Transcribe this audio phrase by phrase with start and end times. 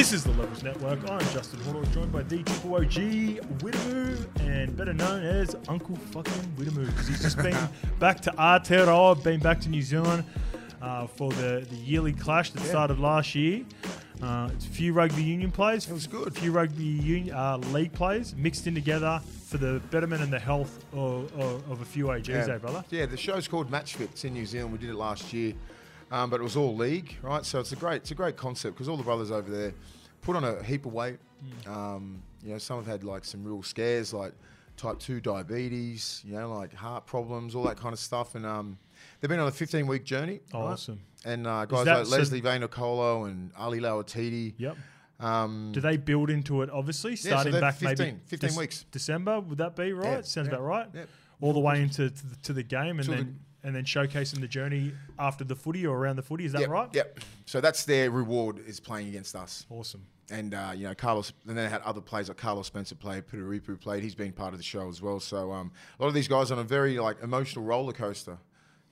[0.00, 0.98] This is the Levels Network.
[1.10, 2.94] I'm Justin Horner, joined by the Triple OG
[3.58, 7.54] Widemu, and better known as Uncle fucking Widemu, because he's just been
[7.98, 10.24] back to Aotearoa, been back to New Zealand
[10.80, 13.62] uh, for the, the yearly clash that started last year.
[14.22, 15.86] Uh, it's a few rugby union players.
[15.86, 16.28] It was good.
[16.28, 20.38] A few rugby union uh, league players mixed in together for the betterment and the
[20.38, 22.82] health of, of, of a few AGs, eh, brother?
[22.88, 24.08] Yeah, the show's called Match Fit.
[24.12, 24.72] It's in New Zealand.
[24.72, 25.52] We did it last year,
[26.10, 27.44] um, but it was all league, right?
[27.44, 29.72] So it's a great, it's a great concept because all the brothers over there
[30.22, 31.18] put on a heap of weight.
[31.66, 34.32] Um, you know, some have had like some real scares, like
[34.76, 36.22] type two diabetes.
[36.26, 38.78] You know, like heart problems, all that kind of stuff, and um,
[39.20, 40.40] they've been on a 15 week journey.
[40.52, 40.72] Oh, right?
[40.72, 41.00] awesome.
[41.24, 44.54] And uh, guys like so- Lesley Vainikolo and Ali Lauitiiti.
[44.56, 44.76] Yep.
[45.20, 48.86] Um, Do they build into it, obviously, starting they're back 15 maybe 15 weeks.
[48.90, 49.38] December?
[49.38, 50.04] Would that be right?
[50.06, 50.86] Yeah, Sounds yeah, about right.
[50.94, 51.04] yeah.
[51.42, 54.48] All the way into to the, to the game, and then and then showcasing the
[54.48, 56.44] journey after the footy or around the footy.
[56.44, 56.88] Is that Yep, right?
[56.94, 57.20] Yep.
[57.46, 59.66] So that's their reward is playing against us.
[59.70, 60.04] Awesome.
[60.30, 61.32] and uh, you know Carlos.
[61.46, 64.02] And then they had other players like Carlos Spencer played, Putaripu played.
[64.02, 65.20] He's been part of the show as well.
[65.20, 68.38] So um, a lot of these guys on a very like emotional roller coaster,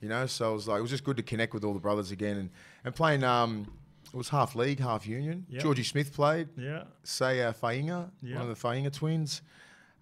[0.01, 0.25] you know.
[0.25, 2.37] So it was like it was just good to connect with all the brothers again
[2.37, 2.49] and
[2.85, 3.23] and playing.
[3.23, 3.67] Um,
[4.13, 5.45] it was half league, half union.
[5.49, 5.61] Yep.
[5.61, 6.47] Georgie Smith played.
[6.57, 6.83] Yeah.
[7.03, 8.39] Say uh, Fainga, Yep.
[8.39, 9.41] one of the Fainga twins.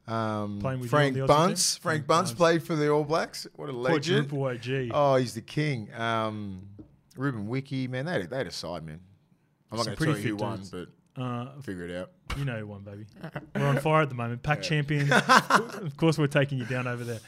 [0.07, 1.77] Um, Frank Bunce.
[1.77, 3.45] Frank Frank Bunce played for the All Blacks.
[3.55, 4.29] What a legend!
[4.29, 4.91] Quadruple OG.
[4.93, 5.93] Oh, he's the king.
[5.93, 6.61] Um,
[7.17, 9.01] Ruben Wiki, man, they had, they had a side, man.
[9.71, 12.11] I'm not going to tell pretty you who won, but Uh, figure it out.
[12.37, 13.05] you know who won, baby.
[13.55, 14.43] We're on fire at the moment.
[14.43, 15.11] Pack champions.
[15.49, 17.19] of course, we're taking you down over there.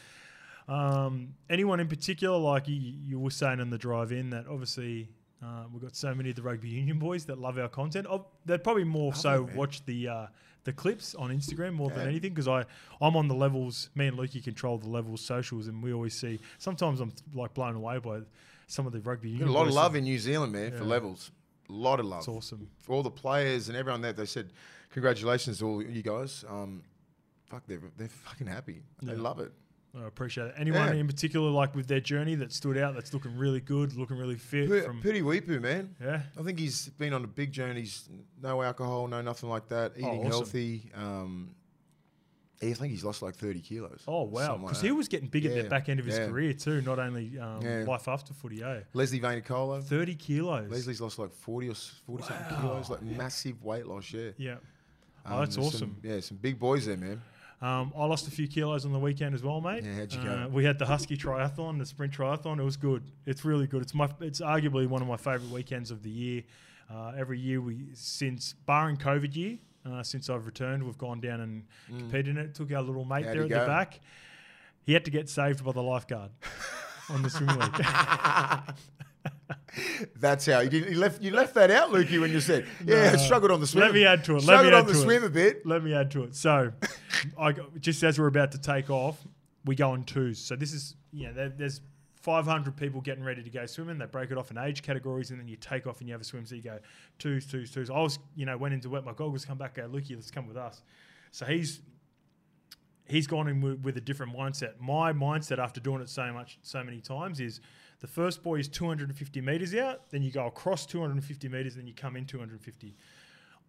[0.70, 5.10] Um, anyone in particular, like you, you were saying in the drive in, that obviously
[5.44, 8.06] uh, we've got so many of the rugby union boys that love our content.
[8.10, 10.26] Oh, they'd probably more so it, watch the uh,
[10.70, 12.64] the clips on Instagram more than anything because I
[13.02, 13.90] I'm on the levels.
[13.96, 16.40] Me and Lukey control the levels socials, and we always see.
[16.60, 18.20] Sometimes I'm like blown away by
[18.68, 19.48] some of the rugby union.
[19.48, 21.32] Got a lot of love in New Zealand, man, for levels.
[21.70, 22.20] A lot of love.
[22.20, 22.70] It's awesome.
[22.78, 24.52] For all the players and everyone there, they said,
[24.92, 26.46] congratulations to all you guys.
[26.48, 26.84] Um,
[27.50, 28.82] fuck, they're, they're fucking happy.
[29.02, 29.52] They love it.
[29.98, 30.54] I appreciate it.
[30.58, 31.00] Anyone Yeah.
[31.02, 34.36] in particular, like with their journey, that stood out, that's looking really good, looking really
[34.38, 34.70] fit.
[34.70, 35.96] P- from Piri Weepu, man.
[36.00, 37.82] yeah, I think he's been on a big journey.
[37.82, 38.08] He's
[38.42, 39.94] no alcohol, no nothing like that.
[39.98, 40.30] Eating Oh, awesome.
[40.32, 40.92] healthy.
[40.94, 41.56] Um,
[42.62, 44.04] I think he's lost like 30 kilos.
[44.06, 44.58] Oh wow!
[44.58, 46.28] like Because he was getting big at the back end of his yeah.
[46.28, 46.82] career too.
[46.82, 47.86] Not only um, Yeah.
[47.88, 48.82] life after footy, eh?
[48.94, 49.82] Lesley Vainikolo.
[49.82, 50.70] Thirty kilos.
[50.70, 51.74] Leslie's lost like 40 or
[52.06, 54.32] 40 something kilos, like massive weight loss, yeah.
[54.38, 54.56] Yeah.
[55.26, 55.80] Oh, Um, that's awesome.
[55.80, 57.22] Some, yeah, some big boys there, man.
[57.62, 59.84] Um, I lost a few kilos on the weekend as well, mate.
[59.84, 60.48] Yeah, how'd you Uh, go?
[60.48, 62.58] we had the Husky Triathlon, the sprint triathlon.
[62.60, 63.04] It was good.
[63.26, 63.82] It's really good.
[63.82, 64.10] It's my.
[64.22, 66.44] It's arguably one of my favourite weekends of the year.
[66.90, 71.42] Uh, every year we, since barring COVID year, uh, since I've returned, we've gone down
[71.42, 71.66] and
[72.00, 72.56] competed in it.
[72.56, 73.68] Took our little mate How'd there he at the go?
[73.68, 74.00] back.
[74.86, 76.32] He had to get saved by the lifeguard
[77.10, 77.76] on the swim league.
[80.16, 81.22] That's how you, did, you left.
[81.22, 83.18] You left that out, Lukey, when you said, "Yeah, I No.
[83.18, 84.36] struggled on the swim." Let me add to it.
[84.36, 85.02] Let Struggled me add on the to it.
[85.04, 85.66] swim a bit.
[85.66, 86.36] Let me add to it.
[86.36, 86.72] So,
[87.38, 89.26] I just as we're about to take off,
[89.66, 90.40] we go in twos.
[90.40, 91.82] So this is you know there, there's
[92.22, 93.98] 500 people getting ready to go swimming.
[93.98, 96.22] They break it off in age categories, and then you take off and you have
[96.22, 96.46] a swim.
[96.46, 96.80] So you go
[97.18, 97.90] twos, twos, twos.
[97.90, 100.48] I was you know went into wet my goggles, come back, go Lukey, let's come
[100.48, 100.84] with us.
[101.32, 101.82] So he's
[103.06, 104.80] he's gone in with, with a different mindset.
[104.80, 107.60] My mindset after doing it so much, so many times is
[108.00, 111.94] the first boy is 250 meters out, then you go across 250 meters, then you
[111.94, 112.96] come in 250.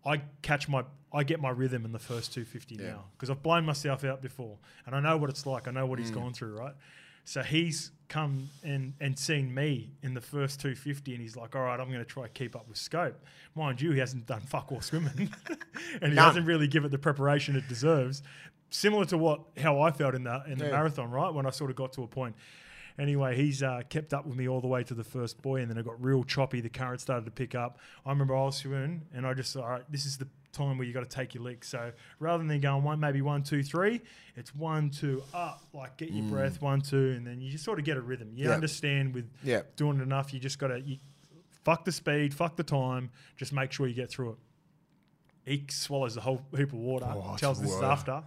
[0.04, 2.90] I catch my, I get my rhythm in the first 250 Yeah.
[2.90, 5.68] now because I've blown myself out before, and I know what it's like.
[5.68, 6.14] I know what he's mm.
[6.14, 6.74] gone through, right?
[7.24, 11.62] So he's come and and seen me in the first 250, and he's like, "All
[11.62, 13.22] right, I'm going to try to keep up with scope."
[13.54, 15.30] Mind you, he hasn't done fuck all swimming,
[16.00, 16.16] and he None.
[16.16, 18.22] hasn't really give it the preparation it deserves.
[18.70, 20.70] Similar to what how I felt in the in the Yeah.
[20.72, 21.32] marathon, right?
[21.32, 22.36] When I sort of got to a point.
[23.00, 25.70] Anyway, he's uh, kept up with me all the way to the first buoy, and
[25.70, 26.60] then it got real choppy.
[26.60, 27.78] The current started to pick up.
[28.04, 30.76] I remember I was swimming, and I just thought, all right, this is the time
[30.76, 31.64] where you got to take your leak.
[31.64, 34.02] So rather than going one, maybe one, two, three,
[34.36, 37.78] it's one, two, up, like get your breath, one, two, and then you just sort
[37.78, 38.32] of get a rhythm.
[38.34, 38.48] You Mm.
[38.48, 38.54] Yeah.
[38.54, 39.62] understand with Yeah.
[39.76, 40.82] doing it enough, you just got to
[41.64, 44.36] fuck the speed, fuck the time, just make sure you get through it.
[45.46, 47.86] He swallows a whole heap of water, Oh, tells us water.
[47.86, 48.22] after.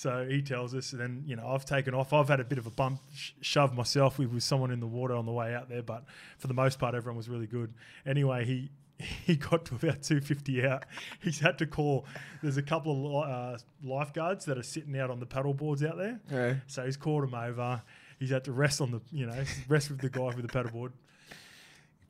[0.00, 2.14] So he tells us, and then you know I've taken off.
[2.14, 4.86] I've had a bit of a bump sh- shove myself with, with someone in the
[4.86, 6.04] water on the way out there, but
[6.38, 7.74] for the most part, everyone was really good.
[8.06, 8.70] Anyway, he
[9.26, 10.86] he got to about 250 out.
[11.22, 12.06] He's had to call.
[12.42, 15.98] There's a couple of uh, lifeguards that are sitting out on the paddle boards out
[15.98, 16.18] there.
[16.30, 16.54] Yeah.
[16.66, 17.82] So he's called him over.
[18.18, 20.92] He's had to rest on the, you know, rest with the guy with the paddleboard.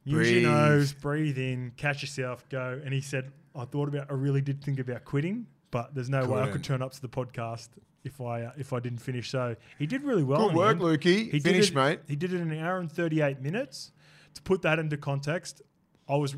[0.04, 0.42] Use Breathe.
[0.42, 2.80] your nose, breathe in, catch yourself, go.
[2.84, 6.26] And he said, I thought about, I really did think about quitting, but there's no
[6.26, 7.68] way I could turn up to the podcast
[8.04, 9.30] if I uh, if I didn't finish.
[9.30, 10.48] So he did really well.
[10.48, 10.78] Good work.
[10.78, 11.24] Lukey.
[11.30, 12.00] He did Finish, it- mate.
[12.08, 13.92] He did it in an hour and 38 minutes.
[14.34, 15.60] To put that into context,
[16.08, 16.36] I was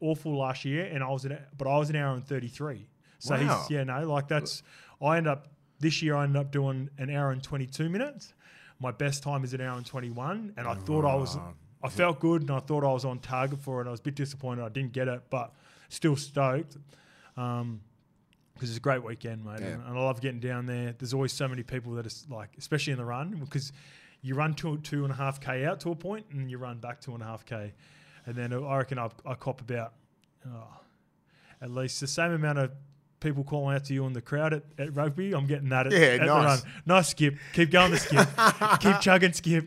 [0.00, 2.88] awful last year, and I was an but I was an hour and thirty three.
[3.18, 3.62] So Wow.
[3.62, 4.62] he's yeah no like that's
[5.02, 5.48] I end up
[5.80, 8.34] this year I ended up doing an hour and twenty two minutes.
[8.80, 11.36] My best time is an hour and twenty one, and I thought I was.
[11.82, 13.86] I felt good and I thought I was on target for it.
[13.86, 15.52] I was a bit disappointed I didn't get it, but
[15.88, 16.76] still stoked.
[17.36, 17.80] Um,
[18.58, 19.66] because it's a great weekend, mate, Yeah.
[19.68, 20.94] and, I love getting down there.
[20.98, 23.72] There's always so many people that are like, especially in the run, because
[24.22, 26.78] you run two two and a half k out to a point, and you run
[26.78, 27.72] back two and a half k,
[28.26, 29.92] and then I reckon I, I cop about
[30.46, 30.66] oh,
[31.62, 32.72] at least the same amount of
[33.20, 35.32] people calling out to you in the crowd at, at rugby.
[35.34, 36.62] I'm getting that at, Yeah, at the nice.
[36.62, 36.72] run.
[36.86, 37.34] Nice skip.
[37.52, 38.28] Keep going the skip.
[38.80, 39.66] Keep chugging skip.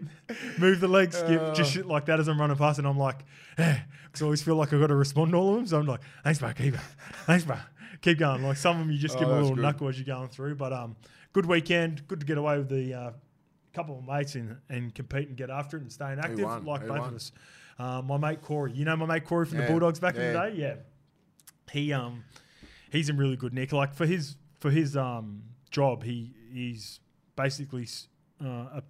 [0.58, 1.42] Move the legs skip.
[1.42, 1.54] Uh.
[1.54, 3.26] Just shit like that as I'm running past, and I'm like,
[3.58, 5.68] eh, because I always feel like I've got to respond to all of them.
[5.68, 6.54] So I'm like, thanks, bro.
[6.54, 6.80] Keep it.
[7.26, 7.58] Thanks, bro.
[8.01, 8.44] Keep going.
[8.44, 9.62] Like some of them, you just Oh, give them a little good.
[9.62, 10.56] knuckle as you're going through.
[10.56, 10.95] But um,
[11.33, 12.07] good weekend.
[12.07, 13.12] Good to get away with the uh,
[13.74, 16.88] couple of mates and, and compete and get after it and staying active like Who
[16.88, 17.09] both won?
[17.09, 17.31] of us.
[17.80, 18.74] Uh, my mate Corey.
[18.74, 20.53] You know my mate Corey from the Bulldogs back in the day.
[20.56, 20.75] Yeah,
[21.71, 22.24] he um
[22.92, 23.71] he's in really good nick.
[23.71, 27.00] Like for his for his um job, he he's
[27.36, 27.88] basically
[28.44, 28.45] uh,
[28.80, 28.83] a,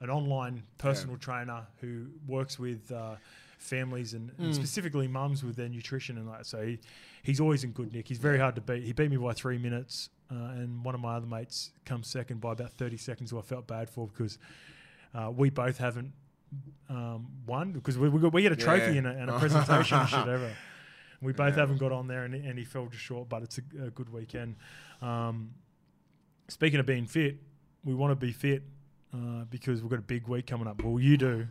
[0.00, 3.14] an online personal trainer who works with uh,
[3.62, 4.54] families and, and Mm.
[4.54, 6.46] specifically mums with their nutrition and that.
[6.46, 6.78] So he,
[7.22, 8.08] he's always in good nick.
[8.08, 8.84] He's very hard to beat.
[8.84, 12.40] He beat me by three minutes, uh, and one of my other mates comes second
[12.40, 14.38] by about thirty seconds, who I felt bad for because
[15.14, 16.12] uh, we both haven't
[16.90, 18.98] um, won because we we, got, we get a trophy Yeah.
[18.98, 20.50] and, a, and a presentation and shit ever.
[21.20, 23.28] We both haven't got on there, and, and he fell just short.
[23.28, 24.56] But it's a, a good weekend.
[25.00, 25.50] Um,
[26.48, 27.36] speaking of being fit,
[27.84, 28.62] we want to be fit
[29.14, 30.82] uh, because we've got a big week coming up.
[30.82, 31.46] Well, you do.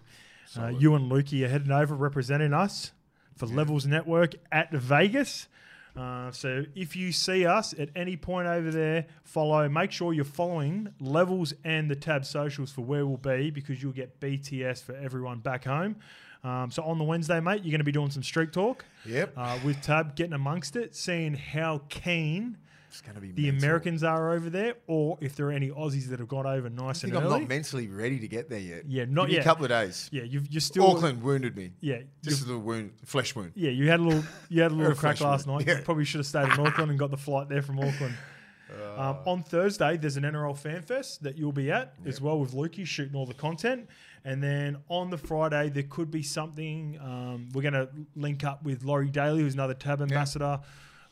[0.57, 2.91] Uh, you and Lukey are heading over representing us
[3.37, 5.47] for Levels Network at Vegas.
[5.95, 9.67] Uh, so if you see us at any point over there, follow.
[9.67, 13.91] Make sure you're following Levels and the Tab socials for where we'll be because you'll
[13.91, 15.97] get BTS for everyone back home.
[16.43, 19.33] Um, so on the Wednesday, mate, you're going to be doing some street talk Yep.
[19.37, 22.57] uh, with Tab, getting amongst it, seeing how keen
[22.91, 23.63] It's going to be the mental.
[23.69, 26.69] Americans are over there, or if there are any Aussies that have got over I
[26.69, 27.39] nice think and I'm early.
[27.39, 28.83] not mentally ready to get there yet.
[28.85, 29.41] Yeah, not Give yet.
[29.41, 30.09] A couple of days.
[30.11, 31.71] yeah, you've, you're still Auckland wounded me.
[31.79, 33.53] Yeah, This is a wound, flesh wound.
[33.55, 33.69] yeah.
[33.71, 35.59] You had a little, you had a little crack last wound.
[35.59, 35.67] night.
[35.71, 35.77] Yeah.
[35.79, 38.13] You probably should have stayed in Auckland and got the flight there from Auckland.
[38.97, 42.51] um, on Thursday, there's an NRL Fan Fest that you'll be at as well with
[42.53, 43.87] Lukey shooting all the content.
[44.25, 46.99] And then on the Friday, there could be something.
[47.01, 50.59] Um, we're going to link up with Laurie Daley, who's another tab ambassador.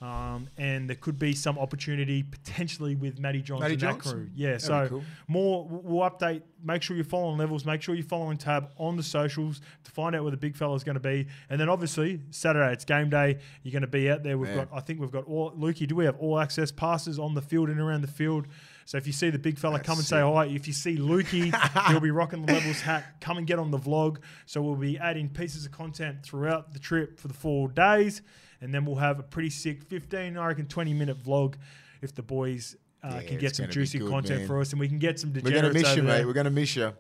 [0.02, 4.12] Um, and there could be some opportunity potentially with Matty Johnson Matty and that Johnson?
[4.12, 4.30] crew.
[4.34, 5.04] Yeah, That'd so cool.
[5.28, 6.44] more we'll update.
[6.64, 7.66] Make sure you're following levels.
[7.66, 10.86] Make sure you're following Tab on the socials to find out where the big fella's
[10.86, 11.28] going to be.
[11.50, 13.40] And then obviously Saturday it's game day.
[13.64, 14.38] You're going to be out there.
[14.38, 14.66] We've Yeah.
[14.66, 15.86] got I think we've got all Lukey.
[15.86, 18.48] Do we have all access passes on the field and around the field?
[18.86, 20.46] So if you see the big fella, come and say hi.
[20.46, 21.54] If you see Lukey,
[21.92, 23.20] he'll be rocking the levels hat.
[23.20, 24.18] Come and get on the vlog.
[24.46, 28.22] So we'll be adding pieces of content throughout the trip for the four days,
[28.62, 31.56] and then we'll have a pretty sick 15, I reckon, 20 minute vlog
[32.02, 32.76] if the boys.
[33.02, 34.48] Uh, Yeah, can get some juicy good, content man.
[34.48, 36.18] for us, and we can get some We're going to miss you, there.
[36.20, 36.26] mate.
[36.26, 36.92] We're going to miss you.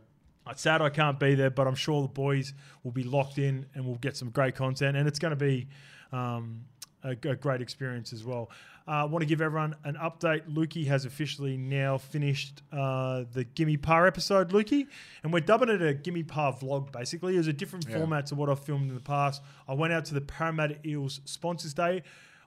[0.49, 2.53] It's sad I can't be there, but I'm sure the boys
[2.83, 4.95] will be locked in and we'll get some great content.
[4.97, 5.67] And it's going to be
[6.11, 6.61] um,
[7.03, 8.49] a, a great experience as well.
[8.87, 10.51] I uh, want to give everyone an update.
[10.51, 14.87] Lukey has officially now finished uh, the Gimme Par episode, Lukey,
[15.21, 16.91] and we're dubbing it a Gimme Par vlog.
[16.91, 17.97] Basically, it was a different Yeah.
[17.99, 19.43] format to what I've filmed in the past.
[19.67, 22.01] I went out to the Parramatta Eels Sponsors Day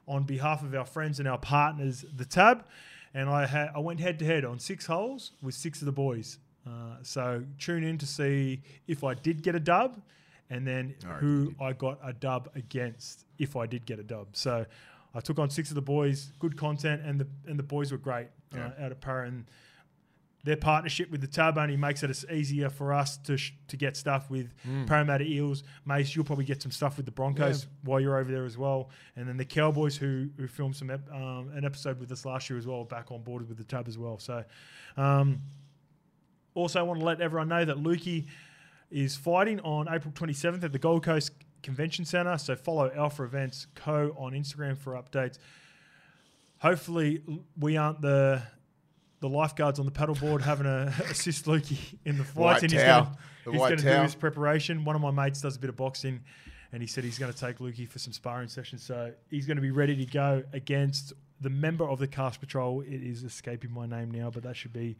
[0.08, 2.64] on behalf of our friends and our partners, the Tab,
[3.14, 5.92] and I had I went head to head on six holes with six of the
[5.92, 6.38] boys.
[6.66, 10.00] Uh, so tune in to see if I did get a dub,
[10.52, 14.28] and then reckon who I got a dub against if I did get a dub.
[14.32, 14.66] So
[15.14, 17.98] I took on six of the boys, good content, and the and the boys were
[17.98, 19.26] great uh, out of Para.
[19.28, 19.44] And
[20.44, 23.96] their partnership with the Tab only makes it easier for us to sh- to get
[23.96, 24.86] stuff with Mm.
[24.88, 25.62] Parramatta Eels.
[25.86, 28.90] Mace, you'll probably get some stuff with the Broncos while you're over there as well.
[29.14, 32.50] And then the Cowboys, who who filmed some ep- um, an episode with us last
[32.50, 34.18] year as well, back on board with the Tab as well.
[34.18, 34.44] So.
[34.96, 35.42] Um,
[36.54, 38.26] also, I want to let everyone know that Lukey
[38.92, 41.32] is fighting on April 27th at the Gold Coast
[41.62, 42.36] Convention Centre.
[42.38, 45.38] So follow Alpha Events Co on Instagram for updates.
[46.58, 47.22] Hopefully,
[47.58, 48.42] we aren't the
[49.20, 52.82] the lifeguards on the paddleboard having to assist Lukey in the fights, White and he's
[52.82, 53.04] towel.
[53.44, 54.84] going he's going to do his preparation.
[54.84, 56.20] One of my mates does a bit of boxing,
[56.72, 58.82] and he said he's going to take Lukey for some sparring sessions.
[58.82, 62.80] So he's going to be ready to go against the member of the Cast Patrol.
[62.82, 64.96] It is escaping my name now, but that should be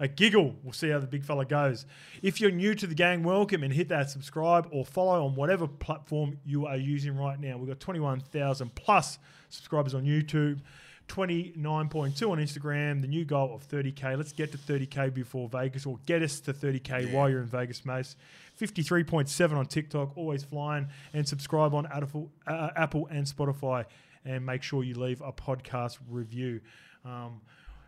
[0.00, 0.56] a giggle.
[0.62, 1.86] We'll see how the big fella goes.
[2.22, 5.66] If you're new to the gang, welcome and hit that subscribe or follow on whatever
[5.66, 7.56] platform you are using right now.
[7.58, 9.18] We've got 21,000 plus
[9.48, 10.60] subscribers on YouTube.
[11.08, 13.02] 29.2 on Instagram.
[13.02, 14.16] The new goal of 30k.
[14.16, 17.12] Let's get to 30k before Vegas, or get us to 30k Yeah.
[17.14, 18.16] while you're in Vegas, Mace.
[18.58, 23.84] 53.7 on TikTok, always flying, and subscribe on Apple, uh, Apple and Spotify,
[24.24, 26.60] and make sure you leave a podcast review.
[27.04, 27.40] Um,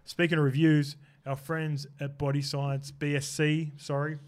[0.05, 0.97] speaking of reviews,
[1.27, 4.19] our friends at Body Science BSC, sorry,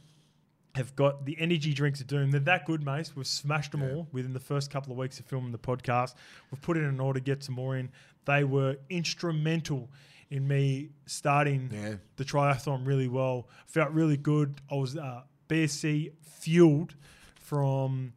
[0.74, 2.30] have got the energy drinks of doom.
[2.30, 3.12] They're that good, mate.
[3.14, 3.92] We've smashed them Yeah.
[3.94, 6.14] all within the first couple of weeks of filming the podcast.
[6.50, 7.90] We've put in an order, to get some more in.
[8.26, 9.90] They were instrumental
[10.30, 11.94] in me starting Yeah.
[12.16, 13.48] the triathlon really well.
[13.66, 14.60] Felt really good.
[14.70, 16.94] I was uh, BSC fueled
[17.40, 18.12] from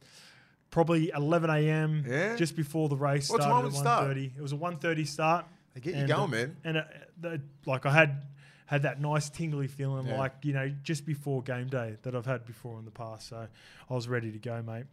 [0.72, 2.04] probably 11 a.m.
[2.08, 2.36] Yeah?
[2.36, 4.18] just before the race What started time at did it start?
[4.18, 5.46] It was a 1.30 start.
[5.76, 6.58] They get you going, uh, man.
[6.64, 8.26] And uh, like I had
[8.70, 10.20] had that nice tingly feeling, Yeah.
[10.20, 13.28] like you know, just before game day that I've had before in the past.
[13.30, 13.48] So
[13.90, 14.86] I was ready to go, mate.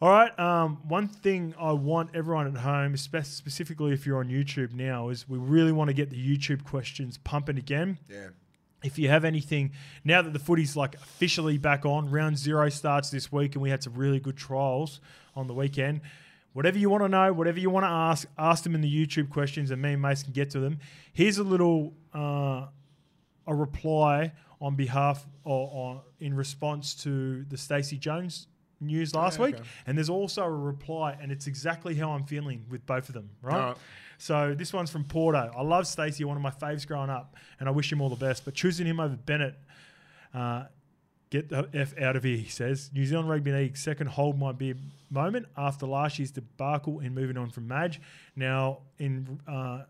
[0.00, 0.36] All right.
[0.38, 5.10] Um, one thing I want everyone at home, spe- specifically if you're on YouTube now,
[5.10, 7.98] is we really want to get the YouTube questions pumping again.
[8.08, 8.28] Yeah.
[8.82, 13.10] If you have anything now that the footy's like officially back on, round zero starts
[13.10, 15.00] this week, and we had some really good trials
[15.36, 16.00] on the weekend.
[16.54, 19.28] Whatever you want to know, whatever you want to ask, ask them in the YouTube
[19.30, 20.78] questions, and me and Mace can get to them.
[21.12, 22.66] Here's a little uh,
[23.46, 28.46] a reply on behalf or, or in response to the Stacey Jones
[28.80, 32.64] news last yeah, week, and there's also a reply, and it's exactly how I'm feeling
[32.68, 33.30] with both of them.
[33.42, 33.68] Right.
[33.68, 33.76] Right.
[34.18, 35.50] So this one's from Porto.
[35.56, 38.16] I love Stacey, one of my faves growing up, and I wish him all the
[38.16, 38.44] best.
[38.44, 39.56] But choosing him over Bennett,
[40.32, 40.64] uh,
[41.30, 42.36] get the f out of here.
[42.36, 44.76] He says New Zealand Rugby League second hold my beer
[45.10, 48.00] moment after last year's debacle in moving on from Madge.
[48.36, 49.82] Now in uh,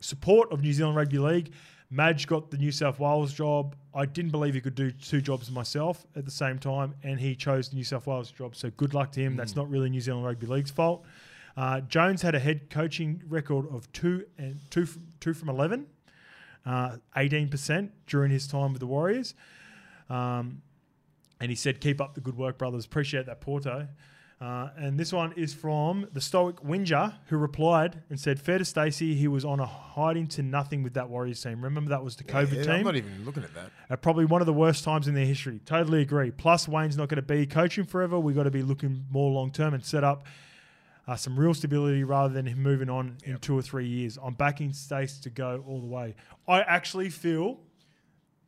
[0.00, 1.52] support of New Zealand Rugby League.
[1.96, 3.74] Madge got the New South Wales job.
[3.94, 7.34] I didn't believe he could do two jobs myself at the same time, and he
[7.34, 8.54] chose the New South Wales job.
[8.54, 9.34] So good luck to him.
[9.34, 11.06] That's not really New Zealand Rugby League's fault.
[11.56, 15.86] Uh, Jones had a head coaching record of two and two from, two from eleven,
[17.16, 19.32] eighteen percent during his time with the Warriors.
[20.10, 20.60] Um,
[21.40, 22.84] and he said, "Keep up the good work, brothers.
[22.84, 23.88] Appreciate that, Porto."
[24.38, 28.66] Uh, and this one is from the Stoic Whinger, who replied and said, "Fair to
[28.66, 31.62] Stacey, he was on a hiding to nothing with that Warriors team.
[31.64, 33.70] Remember that was the COVID Yeah, team, I'm not even looking at that.
[33.88, 35.60] at probably one of the worst times in their history.
[35.64, 36.30] Totally agree.
[36.30, 38.20] Plus, Wayne's not going to be coaching forever.
[38.20, 40.26] We got to be looking more long term and set up
[41.08, 44.18] uh, some real stability rather than him moving on in two or three years.
[44.22, 46.14] I'm backing Stace to go all the way.
[46.46, 47.60] I actually feel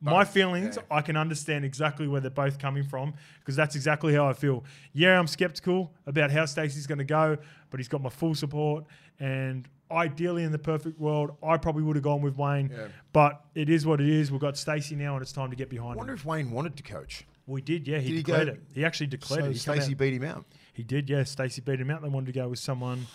[0.00, 0.76] my feelings.
[0.76, 0.96] yeah.
[0.96, 4.64] I can understand exactly where they're both coming from because that's exactly how I feel.
[4.92, 7.36] Yeah, I'm skeptical about how Stacey's going to go,
[7.70, 8.84] but he's got my full support.
[9.20, 12.70] And ideally, in the perfect world, I probably would have gone with Wayne.
[12.72, 12.88] Yeah.
[13.12, 14.30] But it is what it is.
[14.30, 15.92] We've got Stacey now, and it's time to get behind.
[15.92, 15.94] Him.
[15.94, 16.18] I wonder him.
[16.18, 17.26] if Wayne wanted to coach.
[17.46, 17.96] We did, yeah.
[17.98, 18.62] He Did he declared go- it.
[18.74, 19.52] He actually declared So it.
[19.54, 20.44] He, Stacey beat him out.
[20.74, 21.24] he did, yeah.
[21.24, 22.02] Stacey beat him out.
[22.02, 23.06] They wanted to go with someone.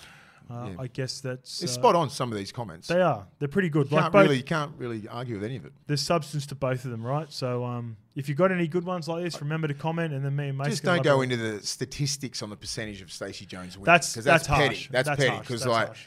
[0.49, 0.75] Uh, Yeah.
[0.79, 2.09] I guess that's It's uh, spot on.
[2.09, 2.87] Some of these comments.
[2.87, 3.27] They are.
[3.39, 3.89] They're pretty good.
[3.89, 5.73] You Like can't both, really, you can't really argue with any of it.
[5.87, 7.31] there's substance to both of them, right?
[7.31, 10.35] So um, if you've got any good ones like this, remember to comment, and then
[10.35, 13.77] me and Mace Just don't go into the statistics on the percentage of Stacey Jones
[13.77, 13.85] winning.
[13.85, 14.63] That's 'cause that's, petty.
[14.75, 14.89] harsh.
[14.91, 16.05] That's, petty because like, harsh.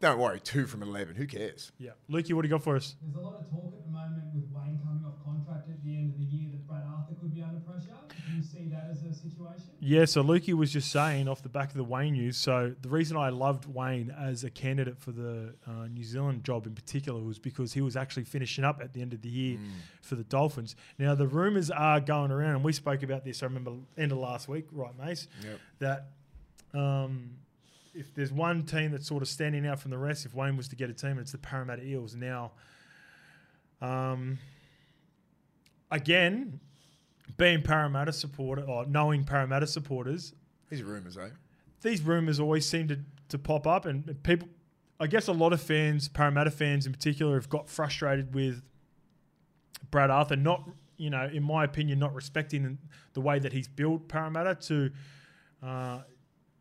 [0.00, 1.14] don't worry, two from eleven.
[1.14, 1.72] Who cares?
[1.78, 2.96] yeah, Lukey, what do you got for us?
[3.02, 5.90] There's a lot of talk at the moment with Wayne coming off contract at the
[5.96, 7.94] end of the year that Brad Arthur could be under pressure.
[8.28, 9.67] Do you see that as a situation?
[9.80, 12.36] Yeah, so Lukey was just saying off the back of the Wayne news.
[12.36, 16.66] So the reason I loved Wayne as a candidate for the uh, New Zealand job
[16.66, 19.58] in particular was because he was actually finishing up at the end of the year
[20.02, 20.74] for the Dolphins.
[20.98, 23.42] Now the rumours are going around, and we spoke about this.
[23.42, 25.28] I remember end of last week, right, Mace?
[25.44, 25.60] Yep.
[25.78, 26.08] That
[26.74, 27.30] um,
[27.94, 30.68] if there's one team that's sort of standing out from the rest, if Wayne was
[30.68, 32.16] to get a team, it's the Parramatta Eels.
[32.16, 32.50] Now,
[33.80, 34.38] um,
[35.90, 36.60] again,
[37.36, 40.34] being Parramatta supporter or knowing Parramatta supporters,
[40.70, 41.28] These rumours, eh?
[41.82, 44.48] these rumors always seem to, to pop up, and people,
[44.98, 48.62] I guess, a lot of fans, Parramatta fans in particular, have got frustrated with
[49.90, 52.78] Brad Arthur not, you know, in my opinion, not respecting
[53.12, 54.90] the way that he's built Parramatta to
[55.62, 56.00] uh,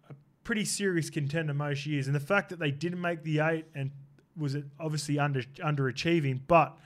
[0.10, 3.66] a pretty serious contender most years, and the fact that they didn't make the eight
[3.74, 3.92] and
[4.36, 6.78] was it obviously under underachieving, but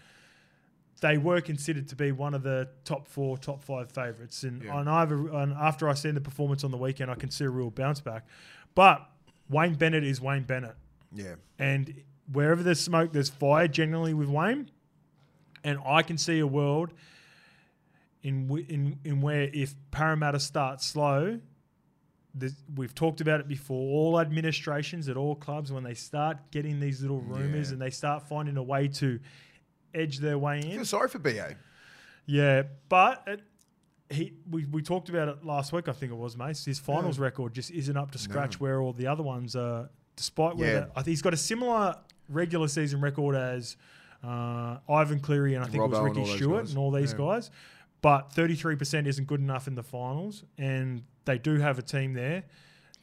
[1.02, 4.44] they were considered to be one of the top four, top five favourites.
[4.44, 4.76] And Yeah.
[4.76, 7.50] on either, and after I seen the performance on the weekend, I can see a
[7.50, 8.26] real bounce back.
[8.76, 9.08] But
[9.50, 10.76] Wayne Bennett is Wayne Bennett,
[11.12, 11.36] Yeah.
[11.60, 11.94] and
[12.32, 13.68] wherever there's smoke, there's fire.
[13.68, 14.70] Generally with Wayne,
[15.64, 16.94] and I can see a world
[18.24, 21.40] in in in where if Parramatta starts slow.
[22.78, 23.92] We've talked about it before.
[23.92, 27.74] All administrations at all clubs, when they start getting these little rumors Yeah.
[27.74, 29.20] and they start finding a way to
[29.94, 31.56] edge their way in, feel sorry for BA.
[32.26, 33.42] yeah, but it,
[34.10, 35.88] he we, we talked about it last week.
[35.88, 36.66] I think it was, Mace.
[36.66, 38.64] His finals record just isn't up to scratch No.
[38.66, 39.90] where all the other ones are.
[40.18, 40.86] Despite where Yeah.
[40.92, 41.96] I think he's got a similar
[42.28, 43.78] regular season record as
[44.24, 46.70] uh, Ivan Cleary and I think it was Robbo and Ricky Stuart guys.
[46.72, 47.18] and all these Yeah.
[47.18, 47.52] guys.
[48.02, 52.44] But 33% isn't good enough in the finals, and they do have a team there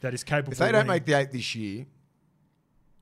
[0.01, 0.53] that is capable.
[0.53, 0.89] If they don't winning.
[0.89, 1.87] make the eight this year,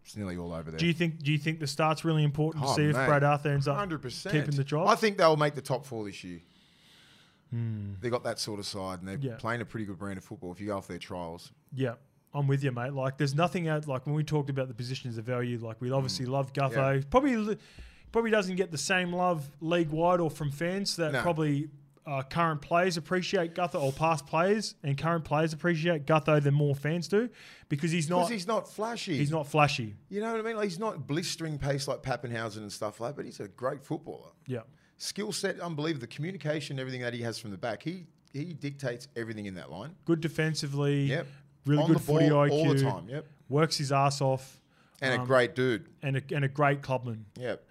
[0.06, 0.78] it's nearly all over there.
[0.78, 1.22] do you think?
[1.22, 3.06] Do you think the start's really important to Oh, see if mate.
[3.06, 3.76] Brad Arthur ends up?
[3.76, 4.86] Hundred percent keeping the job?
[4.86, 6.40] I think they'll make the top four this year.
[7.50, 7.94] Hmm.
[8.00, 9.36] They got that sort of side, and they're Yeah.
[9.36, 10.52] playing a pretty good brand of football.
[10.52, 11.94] If you go off their trials, Yeah,
[12.32, 12.92] I'm with you, mate.
[12.92, 13.86] Like, there's nothing out.
[13.88, 16.32] Like when we talked about the positions of value, like we obviously hmm.
[16.32, 17.08] love Gutho.
[17.10, 17.58] Probably, li-
[18.12, 21.22] probably doesn't get the same love league wide or from fans that No.
[21.22, 21.68] probably
[22.06, 26.75] uh, current players appreciate Gutho or past players and current players appreciate Gutho than more
[26.75, 27.28] fans do
[27.68, 28.30] because he's because not.
[28.32, 29.16] he's not flashy.
[29.16, 29.96] He's not flashy.
[30.08, 30.56] You know what I mean?
[30.56, 33.10] Like he's not blistering pace like Papenhuyzen and stuff like.
[33.10, 34.30] that, But he's a great footballer.
[34.46, 34.60] Yeah.
[34.98, 36.00] Skill set, unbelievable.
[36.02, 39.70] The communication, everything that he has from the back, he he dictates everything in that
[39.70, 39.94] line.
[40.04, 41.04] Good defensively.
[41.06, 41.26] Yep.
[41.66, 42.50] Really On good footy IQ.
[42.52, 43.08] all the time.
[43.08, 43.26] Yep.
[43.48, 44.60] Works his ass off.
[45.02, 45.88] And Um, a great dude.
[46.02, 47.26] And a, and a great clubman.
[47.38, 47.65] Yep.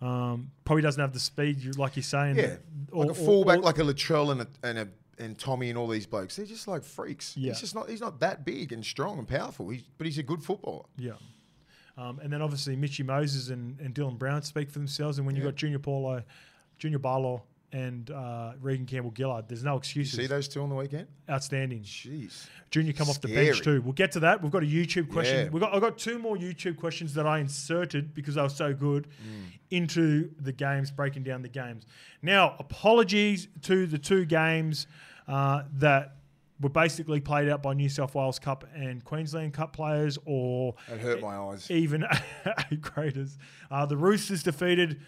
[0.00, 2.36] Um, probably doesn't have the speed, you- like you're saying.
[2.36, 2.56] Yeah.
[2.92, 4.88] or- like a fullback, or- like a Latrell and a, and a
[5.20, 6.36] and Tommy and all these blokes.
[6.36, 7.36] They're just like freaks.
[7.36, 7.48] Yeah.
[7.50, 7.88] He's just not.
[7.90, 9.68] He's not that big and strong and powerful.
[9.70, 10.84] He's, but he's a good footballer.
[10.96, 11.14] Yeah.
[11.96, 15.18] Um, and then obviously Mitchy Moses and, and Dylan Brown speak for themselves.
[15.18, 16.22] And when you've got Junior Paulo,
[16.78, 20.14] Junior Barlow, and uh, Reagan Campbell Gillard, there's no You excuses.
[20.18, 21.06] see those two on the weekend?
[21.28, 21.82] Outstanding.
[21.82, 22.46] Jeez.
[22.70, 23.80] Junior come off the bench too.
[23.82, 24.42] We'll get to that.
[24.42, 25.46] We've got a YouTube question.
[25.46, 25.50] Yeah.
[25.50, 28.72] We got I've got two more YouTube questions that I inserted because they were so
[28.74, 29.58] good Mm.
[29.70, 31.84] into the games, breaking down the games.
[32.22, 34.86] Now, apologies to the two games
[35.26, 36.14] uh, that
[36.60, 40.98] were basically played out by New South Wales Cup and Queensland Cup players, or It
[41.00, 41.70] hurt my eyes.
[41.70, 42.02] even
[42.70, 43.38] A graders.
[43.70, 45.00] Uh, the Roosters defeated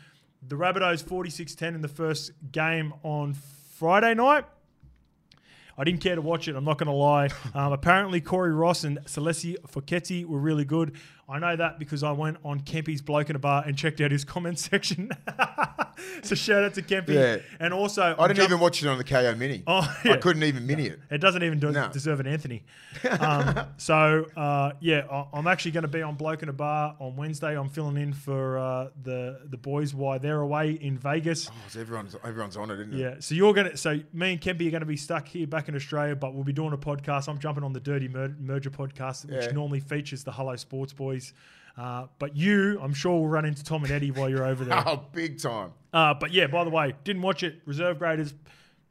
[0.46, 3.34] the Rabbitohs 46 10 in the first game on
[3.78, 4.44] Friday night.
[5.76, 6.56] I didn't care to watch it.
[6.56, 7.28] I'm not going to lie.
[7.54, 10.94] Um, apparently, Corey Ross and Celeste Focchetti were really good.
[11.30, 14.10] I know that because I went on Kempy's Bloke in a Bar and checked out
[14.10, 15.10] his comment section.
[16.22, 17.14] so shout out to Kempy.
[17.14, 17.36] Yeah.
[17.58, 19.62] And also, I didn't even watch it on the KO Mini.
[19.66, 21.00] Oh, I couldn't even mini it.
[21.10, 21.88] It doesn't even do, No.
[21.88, 22.64] deserve an Anthony.
[23.20, 26.96] Um, so uh, yeah, I- I'm actually going to be on Bloke in a Bar
[26.98, 27.56] on Wednesday.
[27.56, 31.48] I'm filling in for uh, the the boys while they're away in Vegas.
[31.50, 32.98] Oh, so everyone's everyone's on it, isn't it?
[32.98, 35.76] Yeah, so you're gonna, so me and Kempy are gonna be stuck here back in
[35.76, 37.28] Australia, but we'll be doing a podcast.
[37.28, 39.52] I'm jumping on the Dirty Mer- Merger podcast, which Yeah.
[39.52, 41.19] normally features the Hello Sports Boys.
[41.76, 44.82] Uh, but you, I'm sure, will run into Tom and Eddie while you're over there.
[44.86, 45.72] Oh, big time.
[45.92, 47.60] Uh, but yeah, by the way, didn't watch it.
[47.64, 48.34] Reserve graders,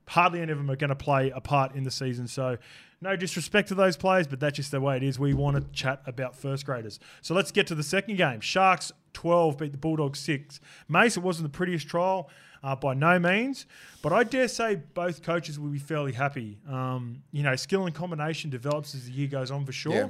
[0.07, 2.27] hardly any of them are going to play a part in the season.
[2.27, 2.57] So
[3.01, 5.19] no disrespect to those players, but that's just the way it is.
[5.19, 6.99] We want to chat about first graders.
[7.21, 8.39] So let's get to the second game.
[8.41, 10.59] Sharks 12 beat the Bulldogs 6.
[10.87, 12.29] Mace, it wasn't the prettiest trial.
[12.61, 13.65] Uh, by no means,
[14.01, 16.57] but I dare say both coaches will be fairly happy.
[16.69, 19.93] Um, you know, skill and combination develops as the year goes on for sure.
[19.93, 20.09] Yeah.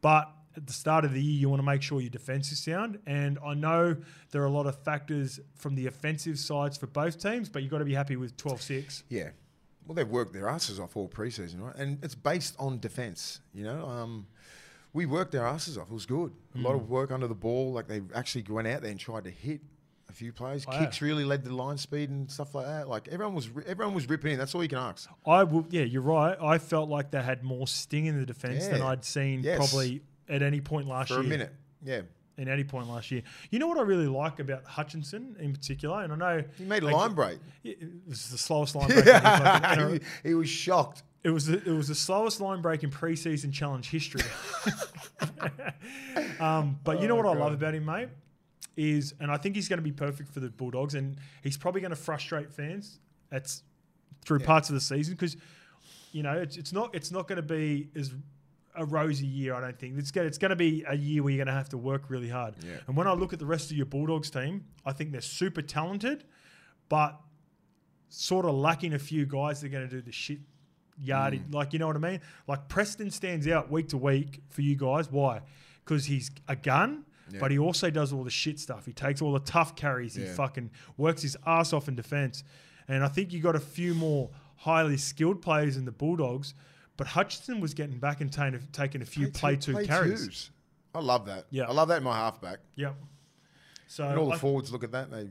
[0.00, 2.58] But at the start of the year, you want to make sure your defense is
[2.58, 2.98] sound.
[3.06, 3.96] And I know
[4.30, 7.70] there are a lot of factors from the offensive sides for both teams, but you've
[7.70, 9.04] got to be happy with 12 6.
[9.08, 9.30] Yeah.
[9.86, 11.74] Well, they've worked their asses off all preseason, right?
[11.76, 13.40] And it's based on defense.
[13.54, 14.26] You know, um,
[14.92, 15.88] we worked our asses off.
[15.90, 16.32] It was good.
[16.54, 17.72] A lot of work under the ball.
[17.72, 19.60] Like they actually went out there and tried to hit
[20.08, 20.64] a few plays.
[20.68, 20.80] Oh, yeah.
[20.84, 22.88] Kicks really led the line speed and stuff like that.
[22.88, 24.38] Like everyone was everyone was ripping in.
[24.38, 25.08] That's all you can ask.
[25.26, 26.36] I will, yeah, you're right.
[26.40, 29.56] I felt like they had more sting in the defense than I'd seen Yes.
[29.56, 31.22] probably at any point last For year.
[31.22, 31.52] For a minute.
[31.84, 32.00] Yeah.
[32.38, 33.22] In any point last year.
[33.50, 36.02] You know what I really like about Hutchison in particular?
[36.02, 37.38] And I know He made a like, line break.
[37.64, 39.04] it was the slowest line break.
[39.06, 41.02] in fucking- he, he was shocked.
[41.22, 44.22] It was the, it was the slowest line break in preseason challenge history.
[46.40, 48.08] um, but you know Oh, what I love about him, mate,
[48.76, 51.80] is and I think he's going to be perfect for the Bulldogs, and he's probably
[51.80, 52.98] going to frustrate fans.
[53.30, 53.62] That's
[54.24, 54.46] through Yeah.
[54.46, 55.36] parts of the season because
[56.12, 58.12] you know it's, it's not it's not going to be as
[58.74, 59.54] a rosy year.
[59.54, 61.58] I don't think it's going it's going to be a year where you're going to
[61.58, 62.54] have to work really hard.
[62.64, 62.76] Yeah.
[62.86, 65.62] And when I look at the rest of your Bulldogs team, I think they're super
[65.62, 66.24] talented,
[66.88, 67.18] but
[68.08, 70.38] sort of lacking a few guys that are going to do the shit
[70.98, 71.42] yardage.
[71.42, 71.54] Mm.
[71.54, 72.20] Like, you know what I mean?
[72.46, 75.10] Like, Preston stands out week to week for you guys.
[75.10, 75.40] Why?
[75.84, 77.40] Because he's a gun, Yeah.
[77.40, 78.86] but he also does all the shit stuff.
[78.86, 80.14] He takes all the tough carries.
[80.14, 82.44] He fucking works his ass off in defense.
[82.88, 86.54] And I think you got a few more highly skilled players in the Bulldogs,
[87.00, 90.26] but Hutchison was getting back and ta- taking a few play, two, carries.
[90.26, 90.50] twos.
[90.94, 91.46] I love that.
[91.50, 91.64] Yeah.
[91.64, 92.58] I love that in my halfback.
[92.76, 92.94] Yep.
[93.86, 95.10] So And all the forwards look at that.
[95.10, 95.30] They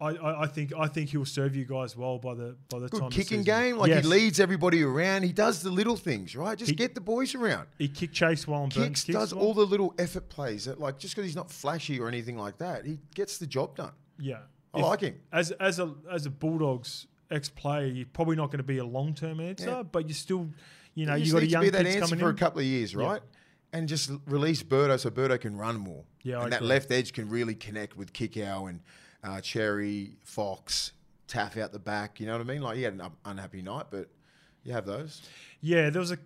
[0.00, 2.88] I, I, I think I think he'll serve you guys well by the by the
[2.88, 3.78] good the kicking game.
[3.78, 4.04] Like Yes.
[4.04, 5.22] he leads everybody around.
[5.22, 6.58] He does the little things, right?
[6.58, 7.68] Just He- get the boys around.
[7.78, 9.44] He kick chase well and burns Kicks kicks does well.
[9.46, 12.58] all the little effort plays that, like, just because he's not flashy or anything like
[12.58, 13.92] that, he gets the job done.
[14.18, 14.40] Yeah,
[14.74, 15.20] I If- like him.
[15.32, 17.86] as as a as a Bulldogs ex player.
[17.86, 19.82] You're probably not going to be a long term answer, Yeah.
[19.84, 20.50] but you're still,
[20.94, 22.34] you know, you you got a need to be that answer coming for in.
[22.36, 23.20] a couple of years, right?
[23.74, 26.04] and just release Birdo so Birdo can run more.
[26.22, 26.68] Yeah, I and that agree.
[26.68, 28.80] left edge can really connect with Kikau and
[29.24, 30.92] uh, Cherry, Fox,
[31.26, 32.20] Taff out the back.
[32.20, 32.60] You know what I mean?
[32.60, 34.08] Like he had an unhappy night, but
[34.64, 35.22] you have those.
[35.62, 36.18] Yeah, there was a.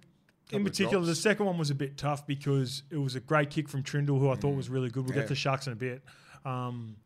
[0.52, 3.68] In particular, the second one was a bit tough because it was a great kick
[3.68, 5.05] from Trindall, who I thought was really good.
[5.05, 5.16] We'll Mm.
[5.16, 5.22] Yeah.
[5.22, 6.02] get to Sharks in a bit.
[6.44, 6.96] Um,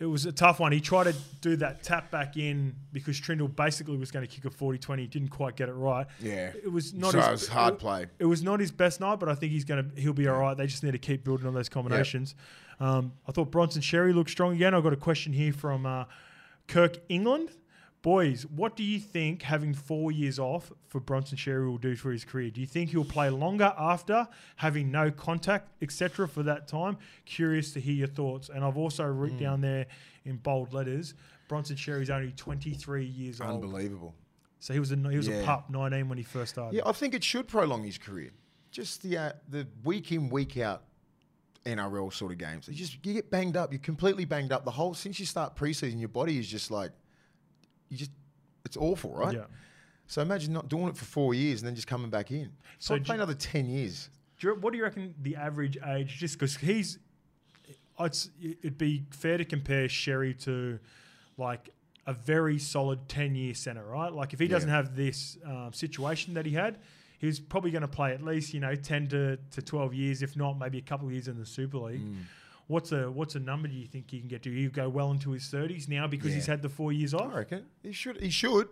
[0.00, 0.72] it was a tough one.
[0.72, 4.44] He tried to do that tap back in because Trindall basically was going to kick
[4.44, 5.06] a 40 20.
[5.06, 6.06] Didn't quite get it right.
[6.20, 6.50] Yeah.
[6.62, 8.06] It was not So his, it was hard it- play.
[8.18, 10.38] It was not his best night, but I think he's going to he'll be all
[10.38, 10.56] right.
[10.56, 12.34] They just need to keep building on those combinations.
[12.80, 14.74] Um, I thought Bronson Xerri looked strong again.
[14.74, 16.04] I got a question here from uh,
[16.66, 17.50] Kirk England.
[18.04, 22.12] Boys, what do you think having four years off for Bronson Xerri will do for
[22.12, 22.50] his career?
[22.50, 26.98] Do you think he'll play longer after having no contact, etc., for that time?
[27.24, 28.50] Curious to hear your thoughts.
[28.50, 29.86] And I've also written down there
[30.26, 31.14] in bold letters,
[31.48, 33.64] Bronson Xerri's only 23 years old.
[33.64, 34.14] Unbelievable.
[34.60, 36.76] So he was a he was a pup, 19 when he first started.
[36.76, 38.32] Yeah, I think it should prolong his career.
[38.70, 40.82] Just the uh, the week in week out
[41.64, 42.68] NRL sort of games.
[42.68, 43.72] You just you get banged up.
[43.72, 44.66] You're completely banged up.
[44.66, 46.92] The whole since you start preseason, your body is just like
[47.88, 48.10] you just
[48.64, 49.34] it's awful, right?
[49.34, 49.44] Yeah.
[50.06, 52.50] So imagine not doing it for four years and then just coming back in.
[52.78, 54.10] So play another ten years.
[54.38, 56.16] Do you, what do you reckon the average age?
[56.18, 56.98] Just because he's,
[57.98, 60.78] I'd, s- it'd be fair to compare Xerri to,
[61.38, 61.70] like
[62.06, 64.12] a very solid ten year center, right?
[64.12, 66.78] Like if he doesn't have this um, situation that he had,
[67.18, 70.36] he's probably going to play at least you know ten to, to twelve years, if
[70.36, 72.04] not maybe a couple of years in the Super League.
[72.04, 72.16] Mm.
[72.66, 74.50] What's a what's a number do you think he can get to?
[74.50, 77.30] He'll go well into his thirties now because he's had the four years off.
[77.32, 78.20] I reckon he should.
[78.22, 78.68] He should.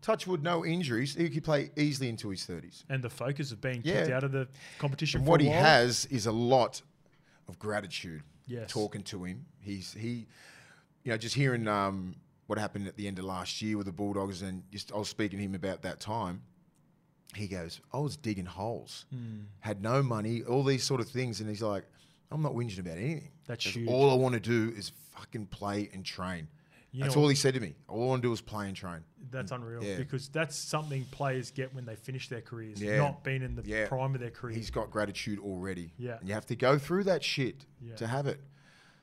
[0.00, 1.14] Touch wood, no injuries.
[1.14, 2.84] He could play easily into his thirties.
[2.88, 4.00] and the focus of being Yeah.
[4.00, 5.24] kicked out of the competition.
[5.26, 6.80] What he has is a lot
[7.48, 8.22] of gratitude.
[8.46, 8.70] Yes.
[8.70, 10.26] Talking to him, he's he,
[11.04, 12.14] you know, just hearing um,
[12.46, 15.08] what happened at the end of last year with the Bulldogs, and just I was
[15.08, 16.42] speaking to him about that time.
[17.34, 19.40] He goes, I was digging holes, Hmm.
[19.60, 21.84] had no money, all these sort of things, and he's like,
[22.30, 23.30] I'm not whinging about anything.
[23.46, 23.88] That's huge.
[23.88, 26.48] All I want to do is fucking play and train.
[26.92, 27.74] You That's know- all he said to me.
[27.88, 29.04] All I want to do is play and train.
[29.30, 29.56] That's mm.
[29.56, 29.98] unreal Yeah.
[29.98, 32.96] because that's something players get when they finish their careers, Yeah.
[32.96, 33.86] not being in the Yeah.
[33.86, 34.54] prime of their career.
[34.56, 35.92] He's got gratitude already.
[35.98, 36.18] Yeah.
[36.18, 38.40] And you have to go through that shit to have it.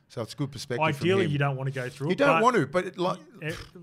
[0.10, 0.86] So it's good perspective.
[0.86, 1.32] Ideally, him.
[1.32, 2.18] you don't want to go through You it.
[2.20, 3.18] don't want to, but it, like,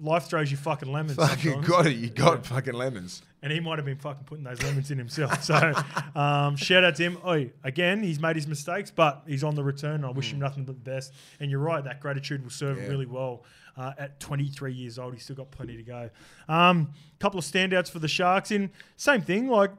[0.00, 1.16] Life throws you fucking lemons.
[1.16, 1.68] fucking sometimes.
[1.68, 1.96] got it.
[1.96, 3.22] You got fucking lemons.
[3.42, 5.42] And he might have been fucking putting those lemons in himself.
[5.42, 5.72] So
[6.14, 7.18] um, shout out to him.
[7.24, 9.96] Oh, again, he's made his mistakes, but he's on the return.
[9.96, 11.12] And I wish him nothing but the best.
[11.40, 12.90] And you're right, that gratitude will serve him Mm.
[12.90, 13.44] Really well.
[13.76, 16.11] Uh, at 23 years old, he's still got plenty to go.
[16.48, 18.50] A um, couple of standouts for the Sharks.
[18.50, 19.70] In same thing, like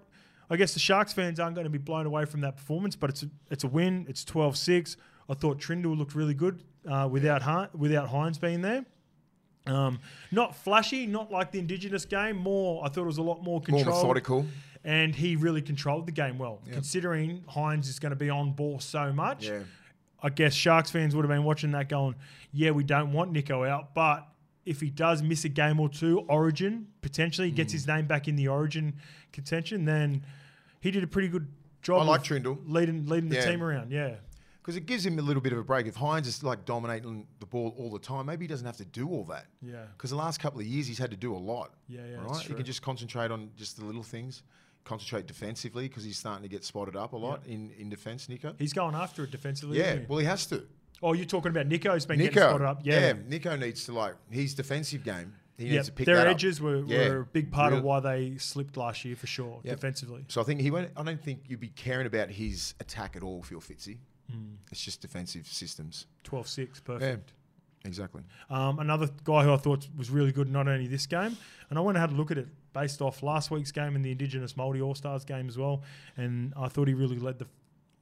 [0.49, 3.09] I guess the Sharks fans aren't going to be blown away from that performance, but
[3.09, 4.05] it's a, it's a win.
[4.09, 4.97] It's 12-6.
[5.29, 8.85] I thought Trindall looked really good uh, without Hi- without Hynes being there.
[9.67, 9.99] Um,
[10.31, 12.35] not flashy, not like the Indigenous game.
[12.37, 13.85] More, I thought it was a lot more controlled.
[13.87, 14.45] More methodical.
[14.83, 18.79] And he really controlled the game well, considering Hynes is going to be on ball
[18.79, 19.47] so much.
[19.47, 19.59] Yeah.
[20.23, 22.15] I guess Sharks fans would have been watching that going,
[22.51, 24.27] yeah, we don't want Nico out, but
[24.65, 27.55] if he does miss a game or two, Origin potentially Hmm.
[27.55, 28.95] gets his name back in the Origin
[29.31, 30.25] contention, then
[30.79, 31.47] he did a pretty good
[31.83, 32.01] job.
[32.01, 32.57] I like of Trindall.
[32.65, 33.45] leading leading the Yeah.
[33.51, 33.91] team around.
[33.91, 34.15] Yeah,
[34.61, 35.87] Because it gives him a little bit of a break.
[35.87, 38.85] If Hynes is like dominating the ball all the time, maybe he doesn't have to
[38.85, 39.47] do all that.
[39.61, 41.73] yeah, Because the last couple of years he's had to do a lot.
[41.87, 42.41] Yeah, yeah, Right?
[42.45, 44.43] He can just concentrate on just the little things.
[44.83, 48.55] Concentrate defensively because he's starting to get spotted up a lot in, in defence, Nico.
[48.57, 49.77] he's going after it defensively.
[49.79, 50.05] Yeah, he?
[50.07, 50.63] well, he has to.
[51.03, 52.81] Oh, you're talking about Nico's been getting Nico, spotted up.
[52.83, 55.33] Yeah, Nico needs to like his defensive game.
[55.57, 56.25] He Yep, needs to pick their that up.
[56.25, 59.27] Their edges were, Yeah, were a big part of why they slipped last year for
[59.27, 59.75] sure, Yep.
[59.75, 60.25] defensively.
[60.27, 60.89] So I think he won't.
[60.97, 63.97] I don't think you'd be caring about his attack at all, Phil Fitzy.
[64.31, 64.55] Hmm.
[64.71, 66.07] It's just defensive systems.
[66.23, 67.33] 12 6, Yeah, perfect.
[67.85, 68.23] exactly.
[68.49, 71.37] Um, another guy who I thought was really good, not only this game,
[71.69, 74.03] and I went and had a look at it based off last week's game and
[74.05, 75.83] the Indigenous Multi All Stars game as well,
[76.17, 77.47] and I thought he really led the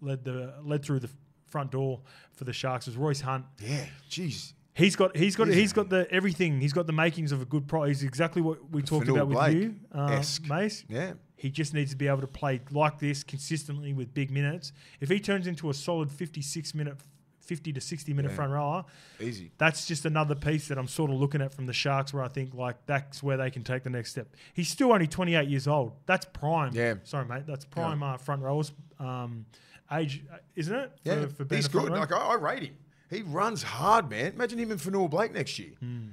[0.02, 1.10] led the led through the
[1.48, 2.02] front door
[2.34, 3.46] for the Sharks was Royce Hunt.
[3.60, 4.54] Yeah, jeez.
[4.74, 6.62] He's got he's got He's- he's got the everything.
[6.62, 7.84] He's got the makings of a good pro.
[7.84, 10.24] He's exactly what we talked about with you, uh.
[10.48, 10.86] Mace.
[10.88, 14.72] Yeah, He just needs to be able to play like this consistently with big minutes.
[15.02, 16.98] If he turns into a solid 56 minute,
[17.42, 18.36] 50 to 60 minute Yeah.
[18.36, 18.86] front rower,
[19.20, 19.52] easy.
[19.58, 22.28] that's just another piece that I'm sort of looking at from the Sharks where I
[22.30, 24.34] think like that's where they can take the next step.
[24.54, 25.94] He's still only 28 years old.
[26.06, 26.72] That's prime.
[26.74, 26.96] Yeah.
[27.04, 27.44] Sorry, mate.
[27.48, 29.46] That's prime uh, front rowers um,
[29.92, 30.92] age, uh, isn't it?
[31.04, 31.90] For- Yeah, for being he's good.
[31.90, 32.78] Like I, I rate him.
[33.10, 34.34] He runs hard, man.
[34.34, 35.72] Imagine him and Fonua-Blake next year.
[35.80, 36.08] Hmm.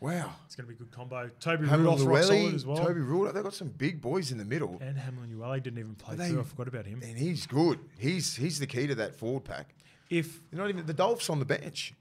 [0.00, 0.32] Wow.
[0.46, 1.30] it's going to be a good combo.
[1.38, 2.76] Toby Hamlin Rudolph's rock solid as well.
[2.76, 4.78] Toby Rudolf, they've got some big boys in the middle.
[4.80, 6.36] and Hamlin Uele didn't even play They-.
[6.36, 7.00] I forgot about him.
[7.04, 7.78] And he's good.
[7.98, 9.74] He's he's the key to that forward pack.
[10.10, 11.94] If You're not even the Dolphs on the bench.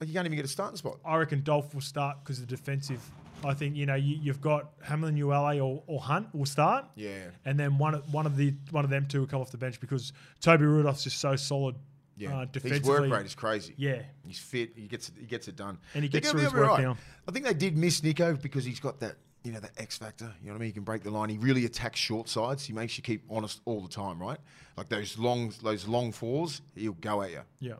[0.00, 0.96] Like you can't even get a starting spot.
[1.04, 3.08] I reckon Dolph will start because the defensive
[3.44, 7.18] I think you know you, you've got Hamlin, ULA, or, or Hunt will start, Yeah.
[7.44, 9.58] and then one of- one of the one of them two will come off the
[9.58, 11.74] bench because Toby Rudolf's just so solid
[12.16, 12.40] Yeah.
[12.40, 13.74] uh, His work rate is crazy.
[13.76, 14.72] Yeah, He's fit.
[14.76, 15.78] He gets he gets it done.
[15.94, 16.96] And he They're gets through his work now.
[17.26, 20.32] I think they did miss Nico because he's got that you know that X factor.
[20.40, 20.66] You know what I mean?
[20.68, 21.28] He can break the line.
[21.28, 22.64] He really attacks short sides.
[22.64, 24.38] He makes you keep honest all the time, right?
[24.76, 27.40] Like those long those long fours, he'll go at you.
[27.60, 27.74] yeah,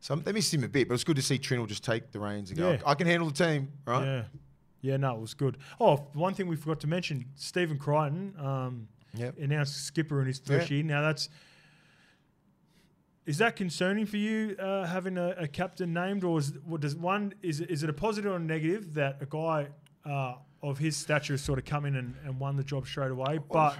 [0.00, 2.18] So they missed him a bit, but it's good to see Trindall just take the
[2.18, 2.70] reins and go.
[2.72, 2.78] Yeah.
[2.86, 4.04] I can handle the team, right?
[4.04, 4.22] yeah,
[4.80, 4.96] yeah.
[4.96, 5.58] No, it was good.
[5.78, 9.38] Oh, one thing we forgot to mention: Stephen Crichton um, Yep.
[9.38, 10.82] announced skipper in his first year.
[10.82, 11.28] Now that's.
[13.26, 16.96] Is that concerning for you uh, having a, a captain named, or is what does
[16.96, 19.68] one is is it a positive or a negative that a guy
[20.04, 23.10] uh, of his stature has sort of come in and, and won the job straight
[23.10, 23.38] away?
[23.52, 23.76] But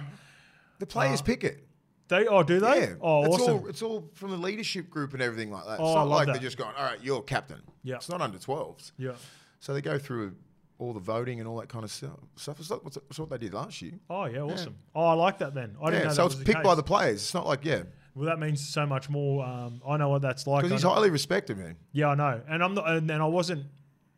[0.79, 1.67] The players Uh, pick it.
[2.07, 2.81] they oh do they?
[2.81, 2.93] Yeah.
[3.01, 3.53] Oh, it's awesome.
[3.53, 5.79] all it's all from the leadership group and everything like that.
[5.79, 6.33] Oh, it's I not like that.
[6.33, 7.61] they're just going, all right, you're captain.
[7.83, 7.95] Yeah.
[7.95, 8.91] It's not under 12s.
[8.97, 9.11] yeah.
[9.59, 10.35] So they go through
[10.79, 12.17] all the voting and all that kind of stuff.
[12.35, 13.93] It's, like, it's what they did last year.
[14.09, 14.75] Oh yeah, awesome.
[14.95, 15.75] Oh, I like that then.
[15.81, 16.75] I didn't yeah, know so it's picked by case.
[16.77, 17.13] the players.
[17.21, 17.83] It's not like, yeah,
[18.15, 19.45] Well, that means so much more.
[19.45, 20.63] Um, I know what that's like.
[20.63, 21.77] because he's highly respected, man.
[21.93, 23.65] yeah, I know, and I'm not, and, I wasn't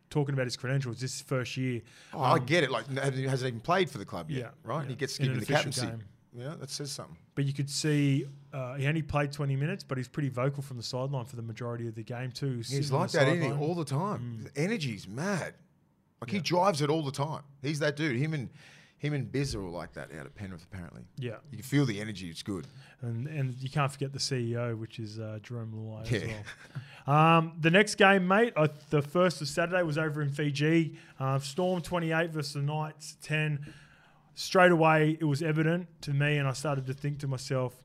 [0.09, 1.81] talking about his credentials this first year.
[2.13, 2.71] Oh, I get it.
[2.71, 4.81] Like, hasn't hasn't even played for the club yet, Yeah, right?
[4.81, 5.85] And he gets given the captaincy.
[5.85, 6.03] game.
[6.35, 7.17] Yeah, that says something.
[7.35, 10.77] But you could see uh, he only played 20 minutes, but he's pretty vocal from
[10.77, 12.57] the sideline for the majority of the game too.
[12.57, 13.63] He's sitting like that, isn't he?
[13.63, 14.49] All the time.
[14.53, 15.53] The energy's mad.
[16.21, 17.41] Like he drives it all the time.
[17.61, 18.15] He's that dude.
[18.15, 18.49] Him and
[19.03, 21.01] him and Biz are all like that out at Penrith, apparently.
[21.17, 22.29] yeah, You can feel the energy.
[22.29, 22.65] It's good.
[23.01, 26.33] and and you can't forget the CEO, which is uh, Jarome Luai as Yeah.
[27.05, 27.37] well.
[27.37, 30.97] Um, the next game, mate, uh, the first of Saturday was over in Fiji.
[31.19, 33.73] Uh, Storm 28 versus the Knights 10.
[34.35, 37.75] Straight away, it was evident to me, and I started to think to myself,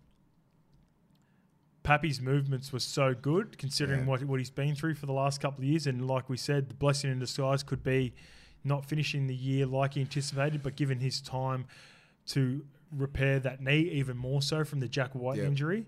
[1.83, 4.07] Pappy's movements were so good considering Yeah.
[4.07, 5.87] what, what he's been through for the last couple of years.
[5.87, 8.13] And like we said, the blessing in disguise could be
[8.65, 11.67] not finishing the year like he anticipated, but given his time
[12.27, 15.45] to repair that knee even more so from the Jack White Yeah.
[15.45, 15.87] injury.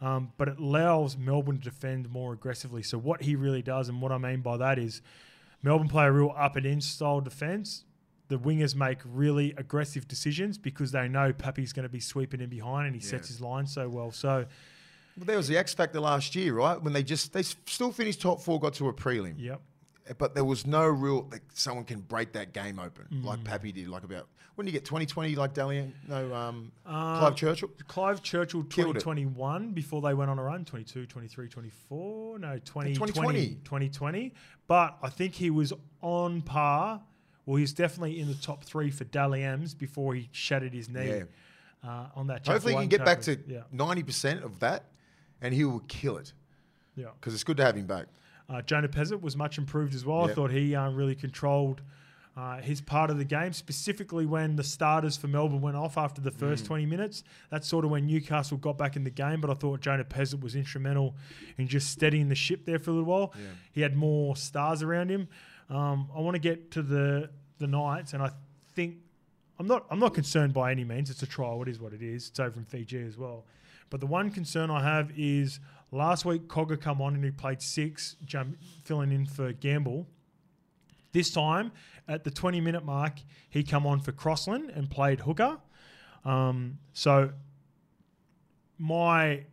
[0.00, 2.82] Um, but it allows Melbourne to defend more aggressively.
[2.82, 5.02] So what he really does, and what I mean by that is,
[5.62, 7.84] Melbourne play a real up and in style defence.
[8.28, 12.48] The wingers make really aggressive decisions because they know Pappy's going to be sweeping in
[12.50, 13.10] behind, and he Yeah.
[13.10, 14.12] sets his line so well.
[14.12, 14.44] So
[15.16, 16.80] Well, there was the X factor last year, right?
[16.80, 19.60] When they just they still finished top four, got to a prelim, yep,
[20.16, 23.24] but there was no real like someone can break that game open Mm.
[23.24, 23.88] like Pappy did.
[23.88, 25.92] Like about when did you get 2020 like Dalian?
[26.08, 27.70] No, um, Uh, Clive Churchill.
[27.86, 32.94] Clive Churchill Killed 2021 before they went on a run 22 23 24 no 20,
[32.94, 33.48] 2020.
[33.64, 34.32] 2020
[34.66, 37.02] but I think he was on par
[37.46, 41.08] well he's definitely in the top three for Dally M's before he shattered his knee
[41.08, 41.22] Yeah.
[41.88, 43.52] uh, on that Hopefully, he can get back to tackle.
[43.52, 44.84] yeah 90 percent of that,
[45.40, 46.32] and he will kill it
[46.96, 48.06] yeah because it's good to have him back.
[48.48, 50.24] Uh, Jonah Pezet was much improved as well.
[50.28, 51.82] I thought he uh, really controlled
[52.36, 56.20] uh, his part of the game, specifically when the starters for Melbourne went off after
[56.20, 56.38] the Mm.
[56.38, 57.24] first 20 minutes.
[57.50, 60.40] That's sort of when Newcastle got back in the game, but I thought Jonah Pezet
[60.40, 61.16] was instrumental
[61.58, 63.34] in just steadying the ship there for a little while.
[63.36, 63.42] Yeah.
[63.72, 65.28] He had more stars around him.
[65.68, 68.30] Um, I want to get to the the Knights, and I
[68.74, 68.98] think
[69.58, 71.10] I'm not I'm not concerned by any means.
[71.10, 71.60] It's a trial.
[71.62, 72.28] It is what it is.
[72.28, 73.44] It's over in Fiji as well.
[73.90, 75.58] But the one concern I have is
[75.90, 80.06] last week Cogger come on and he played six, jump, filling in for Gamble.
[81.12, 81.72] This time
[82.06, 83.14] at the 20 minute mark,
[83.48, 85.58] he come on for Crossland and played hooker.
[86.24, 87.30] Um, so
[88.78, 89.44] my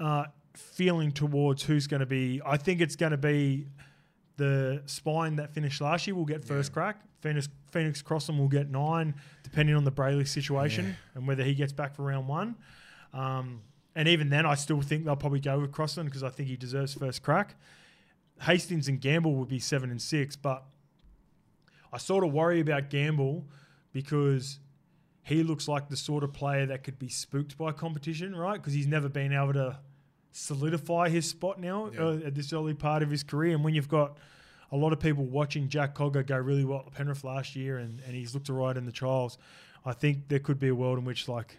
[0.00, 3.66] uh, feeling towards who's going to be, I think it's going to be
[4.36, 7.00] the spine that finished last year will get first crack.
[7.20, 11.72] Phoenix, Phoenix Crossland will get nine, depending on the Brailey situation and whether he gets
[11.72, 12.56] back for round one.
[13.12, 13.62] Um,
[13.94, 16.56] and even then, I still think they'll probably go with Crossland because I think he
[16.56, 17.54] deserves first crack.
[18.42, 20.64] Hastings and Gamble would be seven and six, but
[21.92, 23.44] I sort of worry about Gamble
[23.92, 24.58] because
[25.22, 28.54] he looks like the sort of player that could be spooked by competition, right?
[28.60, 29.78] Because he's never been able to
[30.32, 32.00] solidify his spot now Yeah.
[32.04, 33.54] uh, at this early part of his career.
[33.54, 34.18] And when you've got
[34.72, 38.00] a lot of people watching Jack Cogger go really well at Penrith last year and,
[38.04, 39.38] and he's looked all right in the trials,
[39.84, 41.58] I think there could be a world in which, like,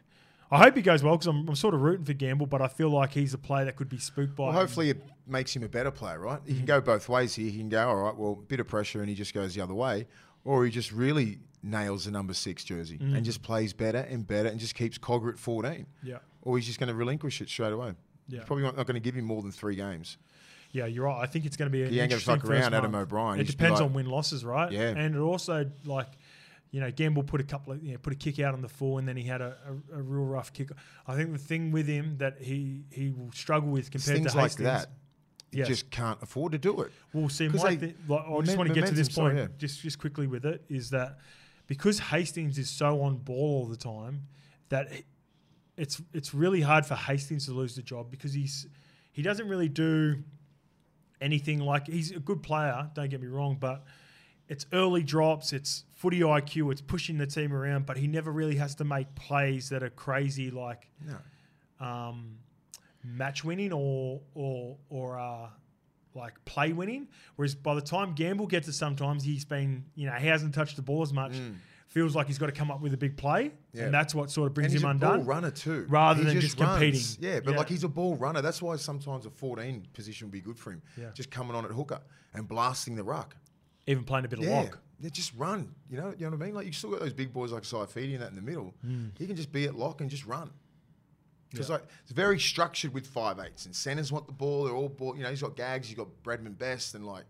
[0.56, 2.68] I hope he goes well because I'm, I'm sort of rooting for Gamble, but I
[2.68, 4.46] feel like he's a player that could be spooked by.
[4.46, 6.40] Well, hopefully, it makes him a better player, right?
[6.46, 7.50] He can go both ways here.
[7.50, 9.74] He can go, all right, well, bit of pressure, and he just goes the other
[9.74, 10.08] way,
[10.44, 13.16] or he just really nails the number six jersey Mm.
[13.18, 15.88] and just plays better and better and just keeps Cogger at 14.
[16.04, 17.94] Yeah, Or he's just going to relinquish it straight away.
[18.28, 20.18] yeah, He's probably not going to give him more than three games.
[20.72, 20.86] yeah.
[20.86, 21.22] You're right.
[21.22, 21.80] I think it's going to be.
[21.90, 22.94] He ain't going to fuck around, Adam.
[22.94, 23.40] O'Brien.
[23.40, 24.72] It depends like- on win losses, right?
[24.72, 24.90] Yeah.
[24.90, 26.08] And it also like,
[26.76, 28.68] you know, Gamble put a couple of you know, put a kick out on the
[28.68, 29.56] full, and then he had a,
[29.94, 30.72] a, a real rough kick.
[31.08, 34.38] I think the thing with him that he he will struggle with compared things to
[34.38, 34.88] like Hastings, that.
[35.52, 35.68] You Yes.
[35.70, 36.92] just can't afford to do it.
[37.14, 39.48] Well, see, my they- thi- like, I just want to get to this point, yeah.
[39.58, 41.20] just just quickly with it, is that
[41.68, 44.24] because Hastings is so on ball all the time,
[44.68, 44.90] that
[45.78, 48.68] it's it's really hard for Hastings to lose the job because he's
[49.14, 50.24] he doesn't really do
[51.22, 52.90] anything like he's a good player.
[52.94, 53.86] Don't get me wrong, but
[54.48, 58.56] it's early drops, it's footy IQ, it's pushing the team around, but he never really
[58.58, 61.86] has to make plays that are crazy like No.
[61.86, 62.38] um,
[63.04, 65.50] match winning or or or uh,
[66.14, 67.08] like play winning.
[67.36, 70.76] Whereas by the time Gamble gets it, sometimes he's been you know he hasn't touched
[70.76, 71.34] the ball as much.
[71.88, 73.52] Feels like he's got to come up with a big play, Mm.
[73.74, 73.84] Yeah.
[73.86, 75.20] and that's what sort of brings he's him a undone.
[75.20, 77.00] ball runner too, rather He than just competing.
[77.22, 77.58] Yeah, but Yeah.
[77.58, 78.42] like he's a ball runner.
[78.42, 80.82] That's why sometimes a 14 position would be good for him.
[80.98, 81.12] Yeah.
[81.14, 82.02] Just coming on at hooker
[82.34, 83.38] and blasting the ruck.
[83.88, 84.62] Even playing a bit of Yeah.
[84.62, 84.80] lock.
[85.00, 85.76] Yeah, just run.
[85.90, 86.56] You know, you know what I mean?
[86.56, 88.74] Like you still got those big boys like Saifiti and that in the middle.
[89.18, 90.50] He can just be at lock and just run.
[91.52, 91.74] Because Hmm.
[91.74, 91.78] Yeah.
[91.80, 94.64] like it's very structured with five eights and centers want the ball.
[94.66, 95.16] They're all ball.
[95.16, 97.26] You know, he's got Gags, he's got Bradman Best, and like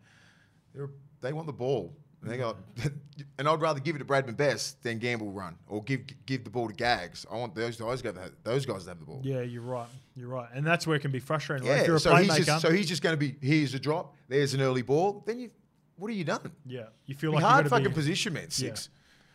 [0.73, 0.89] they're
[1.21, 1.95] they want the ball.
[2.21, 2.55] And they go,
[3.37, 6.49] and I'd rather give it to Bradman Best than Gamble run or give give the
[6.49, 7.25] ball to Gags.
[7.31, 9.21] I want those guys to have, those guys to have the ball.
[9.23, 9.87] Yeah, you're right.
[10.15, 11.67] You're right, and that's where it can be frustrating.
[11.67, 13.79] Yeah, If you're a so he's just so he's just going to be here's a
[13.79, 15.23] drop, there's an early ball.
[15.27, 15.51] Then you,
[15.97, 16.51] what have you done?
[16.65, 18.49] yeah, you feel like hard fucking be, position, man.
[18.49, 18.89] Six.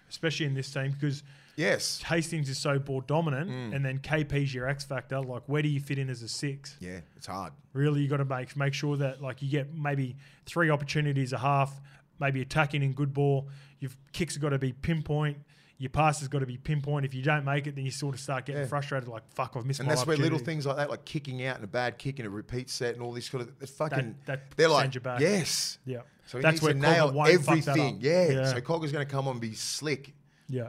[0.09, 1.23] especially in this team because
[1.57, 2.01] Yes.
[2.03, 3.75] Hastings is so ball dominant, Mm.
[3.77, 5.20] and then KP's your X factor.
[5.20, 6.77] Like, where do you fit in as a six?
[6.81, 7.53] Yeah, it's hard.
[7.75, 11.38] Really, you got to make make sure that like you get maybe three opportunities a
[11.38, 11.79] half,
[12.18, 13.49] maybe attacking in good ball.
[13.81, 15.37] Your kicks have got to be pinpoint.
[15.81, 17.07] Your pass has got to be pinpoint.
[17.07, 18.69] If you don't make it, then you sort of start getting Yeah.
[18.69, 19.09] frustrated.
[19.09, 21.64] Like, fuck, I've missed And that's where little things like that, like kicking out and
[21.64, 24.14] a bad kick and a repeat set and all this kind of it's fucking.
[24.27, 25.79] that they're sends like, yes.
[25.87, 27.99] Yeah, So he that's needs where to Cogger nail that everything.
[28.03, 28.29] Yeah.
[28.29, 28.53] yeah.
[28.53, 30.12] So Cogger's going to come on and be slick.
[30.51, 30.69] Yeah.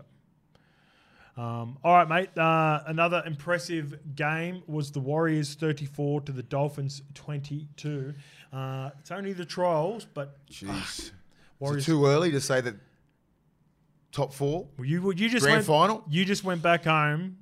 [1.38, 2.38] Um, all right, mate.
[2.38, 8.14] Uh, another impressive game was the Warriors 34 to the Dolphins 22.
[8.54, 11.12] Uh, it's only the trials, but Jeez.
[11.62, 12.76] Is it too early to say that
[14.12, 14.68] top four?
[14.78, 16.04] Well, you you just Grand went, final?
[16.10, 17.38] You just went back home.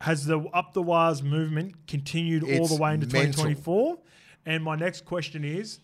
[0.00, 3.98] Has the up the wires movement continued all the way into 2024?
[4.46, 5.80] And my next question is: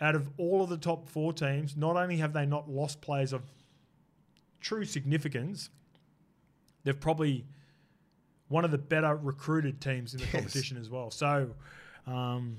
[0.00, 3.32] Out of all of the top four teams, not only have they not lost players
[3.32, 3.42] of
[4.60, 5.70] true significance,
[6.84, 7.44] they've probably
[8.48, 10.32] one of the better recruited teams in the Yes.
[10.32, 11.10] competition as well.
[11.10, 11.54] So.
[12.06, 12.58] Um,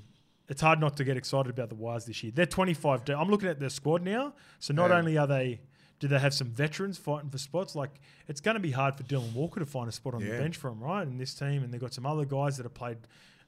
[0.50, 2.32] it's hard not to get excited about the Wires this year.
[2.34, 3.16] They're 25 deep.
[3.18, 4.32] I'm looking at their squad now.
[4.60, 4.96] So not Yeah.
[4.96, 5.60] only are they,
[6.00, 7.74] do they have some veterans fighting for spots?
[7.74, 7.90] Like
[8.28, 10.56] it's going to be hard for Dylan Walker to find a spot on the bench
[10.56, 11.06] for him, right?
[11.06, 12.98] In this team, and they've got some other guys that have played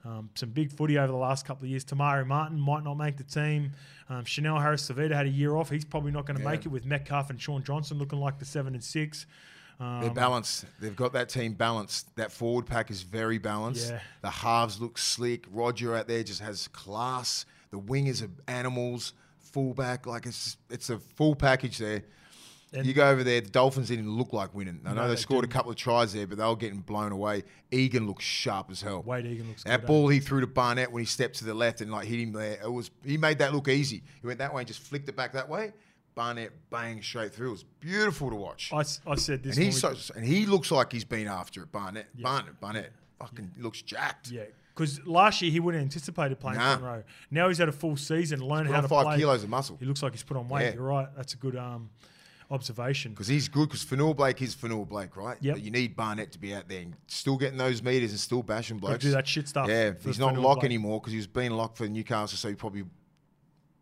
[0.05, 1.85] um, some big footy over the last couple of years.
[1.85, 3.73] Te Maire Martin might not make the team.
[4.09, 5.69] Um, Chanel Harris Tavita had a year off.
[5.71, 6.51] He's probably not going to Yeah.
[6.51, 9.27] make it with Metcalfe and Shaun Johnson looking like the seven and six.
[9.79, 10.65] Um, They're balanced.
[10.81, 12.15] They've got that team balanced.
[12.17, 13.91] That forward pack is very balanced.
[13.91, 14.01] Yeah.
[14.23, 15.47] The halves look slick.
[15.51, 17.45] Roger out there just has class.
[17.71, 19.13] The wingers are animals.
[19.53, 22.05] Fullback, like it's it's a full package there.
[22.73, 24.81] And- you go over there, the Dolphins didn't look like winning.
[24.85, 25.53] I know No, they they scored didn't.
[25.53, 27.43] a couple of tries there, but they were getting blown away.
[27.73, 29.03] Egan looks sharp as hell.
[29.03, 29.85] Wayde Egan looks That good.
[29.85, 29.87] eh?
[29.89, 32.33] ball he threw to Barnett when he stepped to the left and like hit him
[32.33, 32.59] there.
[32.63, 34.03] It was he made that look easy.
[34.21, 35.73] He went that way and just flicked it back that way.
[36.15, 37.49] Barnett bang straight through.
[37.49, 38.71] It was beautiful to watch.
[38.73, 39.57] I said this.
[39.57, 41.73] And he's so, and he looks like he's been after it.
[41.73, 44.31] Barnett, Barnett, Barnett, fucking looks jacked.
[44.31, 44.43] Yeah,
[44.75, 46.99] because last year he wouldn't have anticipated playing Nah.
[47.31, 49.17] Now he's had a full season, learned Put how to five play.
[49.19, 50.65] kilos of muscle He looks like he's put on weight.
[50.67, 50.75] Yeah.
[50.75, 51.09] You're right.
[51.17, 51.91] That's a good um,
[52.51, 53.13] observation.
[53.13, 53.69] because he's good.
[53.69, 55.39] Because Fonua Blake is Fonua Blake, right?
[55.43, 58.43] But you need Barnett to be out there and still getting those meters and still
[58.43, 59.03] bashing blokes.
[59.05, 59.69] do that shit stuff.
[59.69, 60.65] Yeah, he's not Fonua lock Blake.
[60.67, 62.85] anymore because he was being locked for Newcastle, so he probably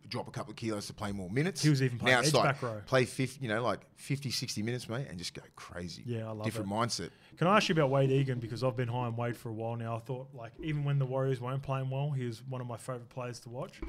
[0.08, 1.62] drop a couple of kilos to play more minutes.
[1.62, 2.80] He was even playing now it's edge like back row.
[2.86, 6.02] play 50, you know, like 50, 60 minutes, mate, and just go crazy.
[6.06, 6.74] Yeah, I love Different it.
[6.74, 7.10] mindset.
[7.36, 9.52] Can I ask you about Wayde Egan because I've been high on Wayde for a
[9.52, 9.96] while now.
[9.96, 12.78] I thought like even when the Warriors weren't playing well, he was one of my
[12.78, 13.80] favorite players to watch.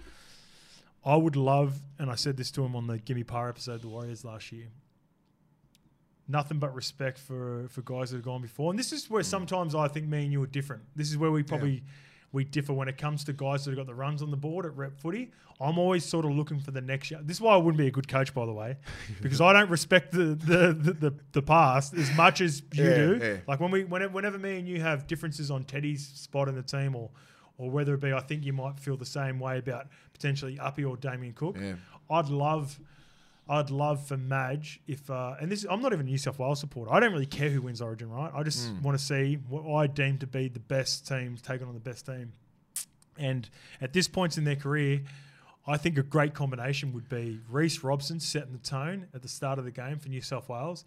[1.06, 3.82] I would love, and I said this to him on the Gimme Par episode, of
[3.84, 4.68] the Warriors last year.
[6.28, 9.10] Nothing but respect for for guys that have gone before, and this is Mm.
[9.12, 10.84] where sometimes I think me and you are different.
[10.96, 11.84] This is where we probably
[12.32, 14.66] we differ when it comes to guys that have got the runs on the board
[14.68, 15.32] at rep footy.
[15.60, 17.20] I'm always sort of looking for the next year.
[17.24, 18.78] This is why I wouldn't be a good coach, by the way,
[19.24, 22.96] because I don't respect the the, the, the, the past as much as you Yeah,
[22.96, 23.20] do.
[23.20, 23.38] yeah.
[23.48, 26.62] Like when we whenever, whenever me and you have differences on Teddy's spot in the
[26.62, 27.10] team, or
[27.60, 30.84] or whether it be I think you might feel the same way about potentially Uppy
[30.86, 31.58] or Damien Cook.
[31.62, 31.76] Yeah.
[32.10, 32.80] I'd love.
[33.48, 36.60] I'd love for Madge if, uh, and this I'm not even a New South Wales
[36.60, 36.94] supporter.
[36.94, 38.32] I don't really care who wins Origin, right?
[38.34, 38.82] I just Mm.
[38.84, 42.06] want to see what I deem to be the best team taking on the best
[42.06, 42.32] team.
[43.18, 43.50] And
[43.82, 45.02] at this point in their career,
[45.68, 49.60] I think a great combination would be Reece Robson setting the tone at the start
[49.60, 50.86] of the game for New South Wales,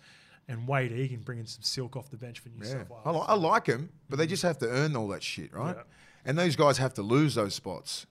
[0.48, 2.72] and Wayde Egan bringing some silk off the bench for New Yeah.
[2.72, 3.02] South Wales.
[3.04, 5.76] I, li- I like him, but they just have to earn all that shit, right?
[5.76, 5.82] Yeah.
[6.24, 8.06] And those guys have to lose those spots.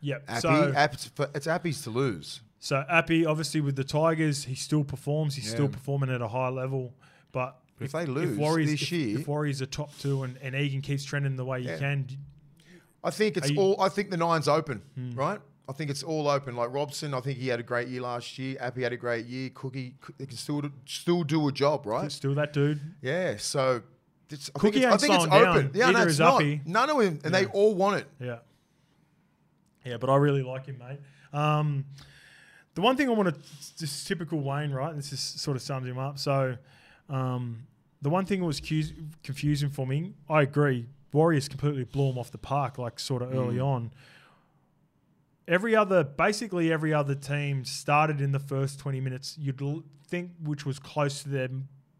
[0.00, 0.24] Yep.
[0.28, 0.94] Appy, so, App-
[1.34, 2.40] it's, Appy's to lose.
[2.60, 5.34] so Appy, obviously with the Tigers, he still performs.
[5.34, 6.94] He's still performing at a high level.
[7.32, 10.36] But But if they lose Warriors, this if, year- if Warriors are top two and,
[10.42, 11.78] and Egan keeps trending the way Yeah.
[11.78, 12.06] can,
[13.02, 13.80] I think it's you- all.
[13.80, 15.14] I think the nine's open, Hmm.
[15.14, 15.40] right?
[15.68, 16.54] I think it's all open.
[16.54, 18.56] Like Robson, I think he had a great year last year.
[18.60, 19.50] Appy had a great year.
[19.52, 22.10] Cookie, they can still still do a job, right?
[22.12, 22.80] still that dude.
[23.02, 23.36] Yeah.
[23.38, 23.82] So
[24.30, 25.56] it's, I Cookie think it's, I think it's slowing down.
[25.56, 25.70] open.
[25.74, 26.42] Yeah, no, it's not.
[26.66, 28.06] None of them, and they all want it.
[28.20, 28.38] Yeah.
[29.84, 30.98] Yeah, but I really like him, mate.
[31.32, 31.84] Um,
[32.74, 33.40] the one thing I want to,
[33.78, 34.94] just typical Wayne, right?
[34.96, 36.18] This is sort of sums him up.
[36.18, 36.56] So,
[37.08, 37.66] um,
[38.02, 40.86] the one thing that was confusing for me, I agree.
[41.12, 43.92] Warriors completely blew him off the park, like sort of early on.
[45.48, 50.32] Every other, basically every other team started in the first 20 minutes, you'd l- think,
[50.42, 51.48] which was close to their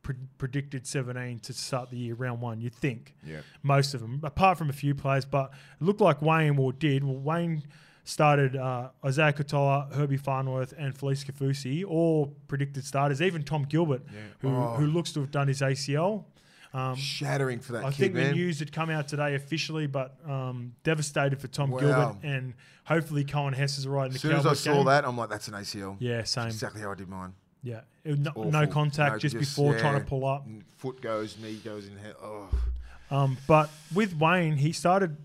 [0.07, 2.61] pre- predicted 17 to start the year, round one.
[2.61, 3.40] You'd think Yeah.
[3.62, 5.24] most of them, apart from a few players.
[5.24, 5.50] But
[5.80, 7.02] it looked like Wayne or did.
[7.02, 7.64] Well, Wayne
[8.04, 13.20] started uh, Isaiya Katoa, Herbie Farnworth, and Felise Kaufusi, all predicted starters.
[13.20, 14.02] Even Tom Gilbert,
[14.40, 14.76] who, Oh.
[14.78, 16.24] who looks to have done his ACL.
[16.72, 18.28] Um, Shattering for that I kid, think man.
[18.30, 21.78] the news had come out today officially, but um, devastated for Tom Wow.
[21.80, 22.54] Gilbert, and
[22.84, 24.84] hopefully Coen Hess is right in the as soon as I saw game.
[24.86, 25.96] that, I'm like, that's an ACL.
[25.98, 26.46] Yeah, same.
[26.48, 27.32] Exactly how I did mine.
[27.66, 30.46] Yeah, It- no, no contact No, just, just- before trying to pull up.
[30.76, 31.96] Foot goes, knee goes in.
[31.96, 32.14] Head.
[32.22, 32.48] Oh,
[33.10, 35.16] Um, but with Wayne, he started.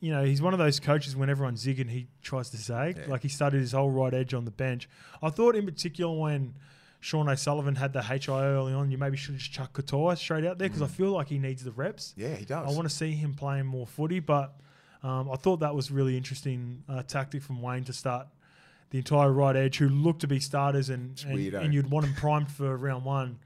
[0.00, 2.96] You know, he's one of those coaches when everyone's zigging, he tries to zag.
[2.98, 3.06] Yeah.
[3.08, 4.88] Like he started his whole right edge on the bench.
[5.20, 6.54] I thought, in particular, when
[7.00, 10.44] Sean O'Sullivan had the HI early on, you maybe should have just chuck Katoa straight
[10.44, 12.14] out there because I feel like he needs the reps.
[12.16, 12.72] yeah, he does.
[12.72, 14.54] I want to see him playing more footy, but
[15.02, 18.28] um, I thought that was really interesting uh, tactic from Wayne to start
[18.90, 22.14] the entire right edge, who looked to be starters, and and, and you'd want them
[22.14, 23.38] primed for round one.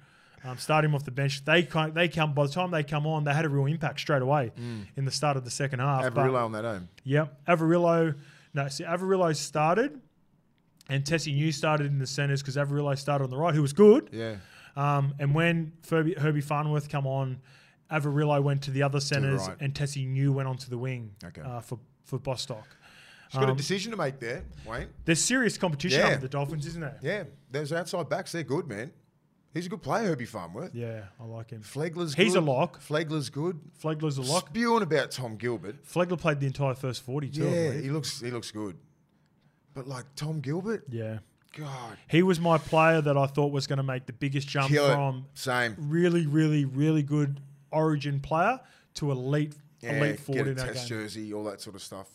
[0.45, 1.45] Um, start him off the bench.
[1.45, 4.01] They kind they come by the time they come on, they had a real impact
[4.01, 4.51] straight away
[4.97, 6.03] in the start of the second half.
[6.03, 6.89] but- Averillo on that home.
[7.05, 7.45] Yep.
[7.47, 8.17] Averillo.
[8.55, 10.01] No, see, Averillo started,
[10.89, 13.73] and Tesi Niu started in the centres because Averillo started on the right, who was
[13.73, 14.11] good.
[14.13, 14.37] Yeah.
[14.77, 17.41] Um, and when Herbie, Herbie Farnworth come on,
[17.91, 19.57] Averillo went to the other centres, right.
[19.61, 21.41] and Tesi Niu went onto the wing Okay.
[21.43, 22.67] uh, for for Bostock.
[23.33, 24.89] He's got a Um, decision to make there, Wayne.
[25.07, 26.17] There's serious competition Yeah.
[26.17, 26.99] the Dolphins, isn't there?
[27.03, 28.93] Yeah, those outside backs, they're good, man.
[29.55, 30.75] He's a good player, Herbie Farnworth.
[30.75, 31.63] Yeah, I like him.
[31.63, 32.43] Flegler's He's good.
[32.43, 32.81] a lock.
[32.83, 33.61] Flegler's good.
[33.83, 34.49] Flegler's a lock.
[34.49, 35.85] Spewing about Tom Gilbert.
[35.85, 37.45] Flegler played the entire first 40 too.
[37.49, 38.77] Yeah, he looks he looks good.
[39.75, 41.19] But like Tom Gilbert, yeah.
[41.57, 44.69] God, He was my player that I thought was going to make the biggest jump
[44.71, 44.95] kill it.
[44.95, 45.77] from Same.
[45.79, 48.59] really, really, really good origin player
[48.95, 50.99] to elite, Yeah, elite forward get a in that test game.
[51.01, 52.09] Jersey, all that sort of stuff.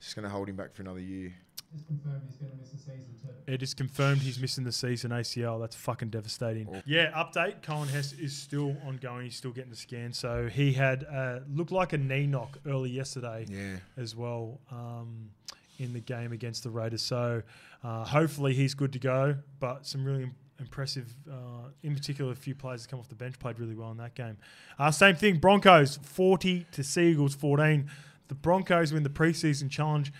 [0.00, 1.32] Just going to hold him back for another year.
[1.72, 3.52] Just confirmed he's going to miss the season too.
[3.52, 5.60] It is confirmed he's missing the season ACL.
[5.60, 6.68] That's fucking devastating.
[6.72, 6.82] Oh.
[6.86, 7.60] Yeah, update.
[7.62, 9.24] Coen Hess is still ongoing.
[9.24, 10.12] He's still getting the scan.
[10.12, 13.76] So he had uh, looked like a knee knock early yesterday Yeah.
[13.96, 15.30] as well um,
[15.78, 17.02] in the game against the Raiders.
[17.02, 17.42] So
[17.84, 19.36] uh, hopefully he's good to go.
[19.60, 23.14] But some really im- impressive, uh, in particular, a few players that come off the
[23.14, 24.36] bench played really well in that game.
[24.78, 25.38] Uh, same thing.
[25.38, 27.90] Broncos forty to Seagulls fourteen.
[28.28, 30.12] The Broncos win the preseason challenge.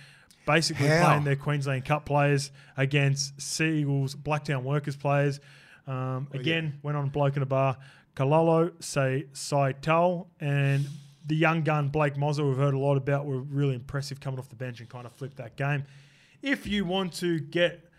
[0.47, 1.07] Basically How?
[1.07, 5.41] playing their Queensland Cup players against Seagulls Blacktown Workers players.
[5.89, 7.77] Um, again, went on bloke in a bar.
[8.15, 10.87] Kalolo, say Saital, and
[11.27, 14.49] the young gun Blake Mozer, we've heard a lot about, were really impressive coming off
[14.49, 15.85] the bench and kind of flipped that game.
[16.43, 17.91] If you want to get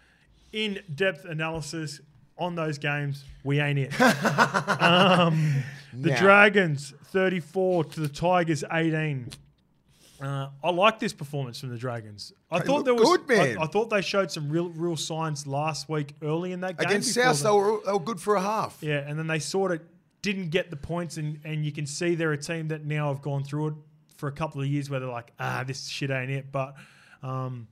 [0.54, 2.00] in depth analysis
[2.38, 4.02] on those games, we ain't it.
[4.82, 6.18] um, the Nah.
[6.18, 9.30] Dragons 34 to the Tigers 18.
[10.22, 12.34] Uh, I like this performance from the Dragons.
[12.50, 13.04] I They thought there was.
[13.04, 13.58] good, man.
[13.60, 16.88] I, I thought they showed some real, real signs last week early in that game
[16.90, 18.78] Against South, the- they were, they were good for a half.
[18.82, 19.82] yeah, and then they sort of
[20.24, 23.22] didn't get the points, and, and you can see they're a team that now have
[23.22, 23.74] gone through it
[24.16, 26.52] for a couple of years where they're like, ah, this shit ain't it.
[26.52, 26.74] But
[27.22, 27.68] um,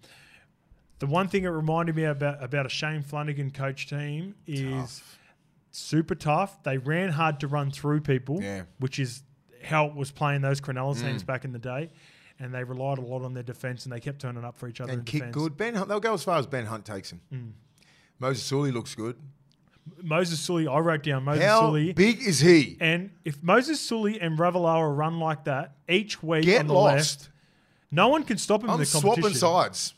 [1.00, 5.20] the one thing it reminded me about about a Shane Flanagan coach team is Tough.
[5.72, 6.62] super tough.
[6.64, 8.60] They ran hard to run through people, Yeah.
[8.60, 8.66] Mm.
[8.80, 9.24] which is
[9.64, 11.90] how it was playing those Cronulla teams back in the day.
[12.40, 14.82] And they relied a lot on their defense, and they kept turning up for each
[14.82, 14.92] other.
[14.92, 15.36] And in kick defense.
[15.36, 15.58] good.
[15.58, 17.22] Ben Hunt, they'll go as far as Ben Hunt takes him.
[17.34, 17.52] Mm.
[18.20, 19.16] Moses Suli looks good.
[20.02, 21.94] Moses Suli, I wrote down Moses How Suli.
[21.94, 22.78] big is he?
[22.80, 26.96] And if Moses Suli and Ravalawa run like that each week Get on the lost.
[26.96, 27.30] left,
[27.92, 29.94] no one can stop him I'm the swapping sides.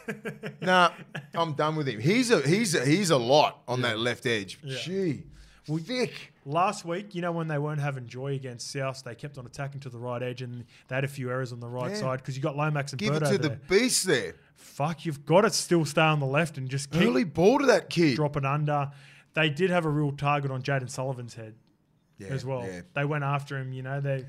[0.60, 0.90] nah,
[1.34, 2.00] I'm done with him.
[2.00, 4.58] He's a he's a he's a lot on that left edge.
[4.66, 5.24] Gee,
[5.78, 6.32] thick.
[6.44, 9.80] Last week, you know, when they weren't having joy against South, they kept on attacking
[9.82, 11.96] to the right edge and they had a few errors on the right Yeah.
[11.98, 14.34] side because you got Lomax and Give it Birdo to the beast there.
[14.56, 17.66] Fuck, you've got to still stay on the left and just keep Early ball to
[17.66, 18.16] that kid.
[18.16, 18.90] dropping under.
[19.34, 21.54] They did have a real target on Jayden Sullivan's head
[22.18, 22.64] Yeah, as well.
[22.66, 22.80] yeah.
[22.94, 24.26] They went after him, you know, they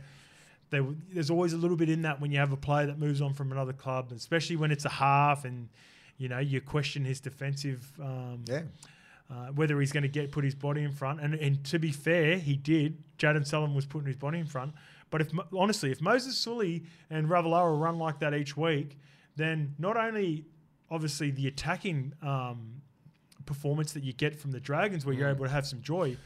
[0.70, 3.22] there, there's always a little bit in that when you have a player that moves
[3.22, 5.68] on from another club, especially when it's a half and
[6.18, 7.92] you know you question his defensive.
[8.02, 8.62] Um, Yeah.
[9.32, 11.22] Uh, whether he's going to get put his body in front.
[11.22, 13.02] And, and to be fair, he did.
[13.18, 14.74] Jayden Sullivan was putting his body in front.
[15.10, 18.98] But if honestly, if Moses Suli and Ravalawa run like that each week,
[19.38, 20.48] then not only
[20.90, 22.82] obviously the attacking um,
[23.46, 26.18] performance that you get from the Dragons, where you're able to have some joy,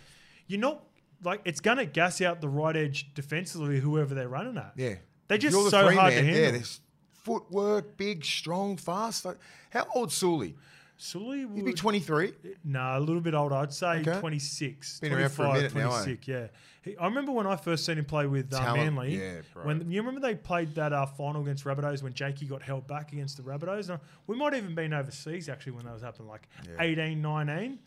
[0.48, 0.84] you're not
[1.24, 4.74] like it's going to gas out the right edge defensively, whoever they're running at.
[4.78, 4.96] Yeah.
[5.28, 6.42] They're just the so hard to man, handle.
[6.42, 6.82] Yeah, there's
[7.14, 9.26] footwork, big, strong, fast.
[9.26, 9.38] Like,
[9.70, 10.56] how old Suli?
[10.98, 12.34] Suli He'd be 23.
[12.64, 13.56] No, a little bit older.
[13.56, 14.20] I'd say Okay.
[14.20, 15.00] 26.
[15.02, 16.04] Been around for a 25, minute now, eh?
[16.04, 16.48] 26, yeah.
[16.84, 19.18] He, I remember when I first seen him play with uh, Talent, Manly.
[19.20, 19.66] yeah, bro.
[19.66, 23.12] When you remember they played that uh, final against Rabbitohs when Jakey got held back
[23.12, 23.90] against the Rabbitohs.
[23.90, 26.76] Now, we might have even been overseas actually when that was happening, like Yeah.
[26.82, 27.80] 18, 19,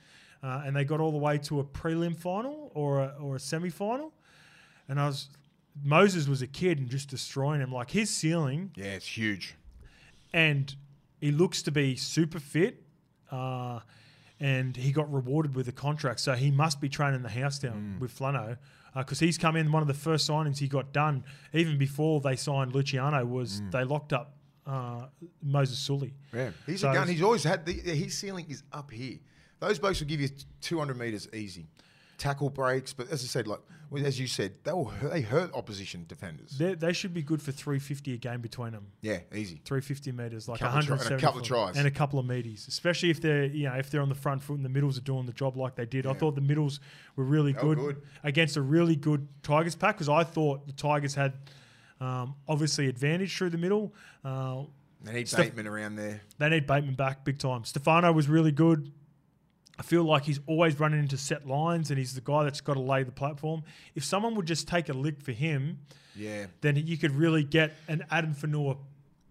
[0.43, 3.41] uh, and they got all the way to a prelim final or a, or a
[3.41, 4.13] semi final.
[4.89, 5.29] And I was
[5.83, 7.73] Moses was a kid and just destroying him.
[7.73, 9.55] Like his ceiling Yeah, it's huge.
[10.33, 10.75] and
[11.21, 12.83] he looks to be super fit.
[13.31, 13.81] Uh,
[14.41, 17.97] and he got rewarded with a contract, so he must be training the house down
[17.97, 18.01] Mm.
[18.01, 18.57] with Flano
[18.95, 19.73] because he's come in.
[19.73, 23.71] One of the first signings he got done, even before they signed Luciano, was Mm.
[23.73, 24.35] they locked up
[24.67, 25.07] uh,
[25.43, 26.13] Moses Suli.
[26.33, 27.09] Yeah, he's So a gun.
[27.09, 29.19] He's always had the, his ceiling is up here.
[29.61, 30.29] Those blokes will give you
[30.61, 31.67] 200 meters easy,
[32.19, 32.93] tackle breaks.
[32.93, 33.61] But as I said, like
[34.05, 36.59] as you said, they will hurt, they hurt opposition defenders.
[36.59, 38.89] They, they should be good for three fifty a game between them.
[39.01, 39.63] Yeah, easy.
[39.65, 41.77] 350 meters, like Couple tri- and a 170 couple of tries.
[41.79, 42.69] and a couple of meaties.
[42.69, 45.03] Especially if they're you know if they're on the front foot and the middles are
[45.03, 46.07] doing the job like they did.
[46.07, 46.81] I thought the middles
[47.17, 48.03] were really good, good.
[48.25, 51.33] against a really good Tigers pack because I thought the Tigers had
[52.01, 53.95] um, obviously advantage through the middle.
[54.25, 54.65] Uh,
[55.03, 56.21] They need Steph- Bateman around there.
[56.39, 57.65] they need Bateman back big time.
[57.65, 58.93] Stefano was really good.
[59.79, 62.75] I feel like he's always running into set lines and he's the guy that's got
[62.75, 63.63] to lay the platform.
[63.95, 65.79] If someone would just take a lick for him,
[66.17, 68.77] Yeah, then you could really get an Addin Fonua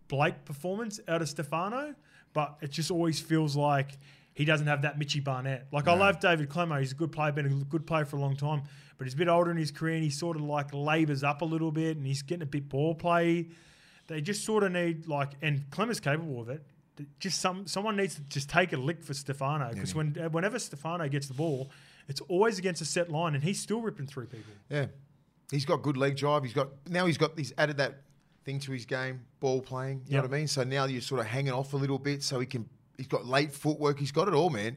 [0.07, 1.95] Blake performance out of Stefano.
[2.33, 3.97] But it just always feels like
[4.35, 5.67] he doesn't have that Mitchy Barnett.
[5.71, 6.79] Like I love David Klemmer.
[6.79, 8.61] He's a good player, been a good player for a long time.
[8.97, 11.41] But he's a bit older in his career and he sort of like labours up
[11.41, 13.49] a little bit and he's getting a bit ball play.
[14.07, 16.63] They just sort of need like, and Klemmer's capable of it.
[17.19, 21.07] Just some someone needs to just take a lick for Stefano because when whenever Stefano
[21.07, 21.69] gets the ball,
[22.07, 24.53] it's always against a set line and he's still ripping through people.
[24.69, 24.87] yeah.
[25.49, 26.43] He's got good leg drive.
[26.43, 27.05] He's got now.
[27.05, 27.37] He's got.
[27.37, 28.01] He's added that
[28.43, 30.01] thing to his game, ball playing.
[30.07, 30.47] You know what I mean?
[30.47, 32.67] So now you're sort of hanging off a little bit, so he can.
[32.97, 33.97] He's got late footwork.
[33.97, 34.75] He's got it all, man.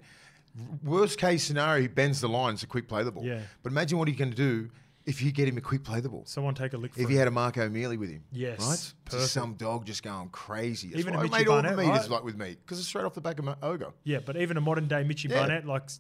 [0.85, 3.25] Worst case scenario, he bends the lines to quick play the ball.
[3.25, 3.41] Yeah.
[3.63, 4.69] But imagine what he can do
[5.11, 6.23] if you get him to quick play the ball.
[6.27, 7.11] Someone take a lick for If him.
[7.11, 8.95] he had a Mark O'Meley with him, Yes, right?
[9.05, 9.31] perfect.
[9.31, 10.89] Some dog just going crazy.
[10.89, 12.11] That's Even why a I Mitchy made all the Barnett, meters right?
[12.11, 13.93] like with me because it's straight off the back of my ogre.
[14.05, 15.41] Yeah, but even a modern day Mitchy Yeah.
[15.41, 15.91] Barnett, like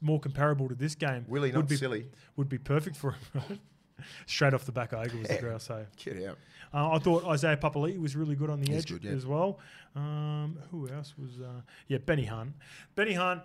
[0.00, 2.06] more comparable to this game, Willie, would not be silly.
[2.36, 3.20] would be perfect for him.
[3.34, 3.58] right?
[4.26, 5.36] Straight off the back of ogre was Yeah.
[5.36, 5.84] the grouse say.
[6.02, 6.38] Get out.
[6.72, 9.10] Uh, I thought Isaiah Papali'i was really good on the He's edge good, yeah.
[9.10, 9.58] as well.
[9.96, 11.40] Um, who else was?
[11.40, 12.54] Uh, yeah, Benny Hunt.
[12.94, 13.42] Benny Hunt.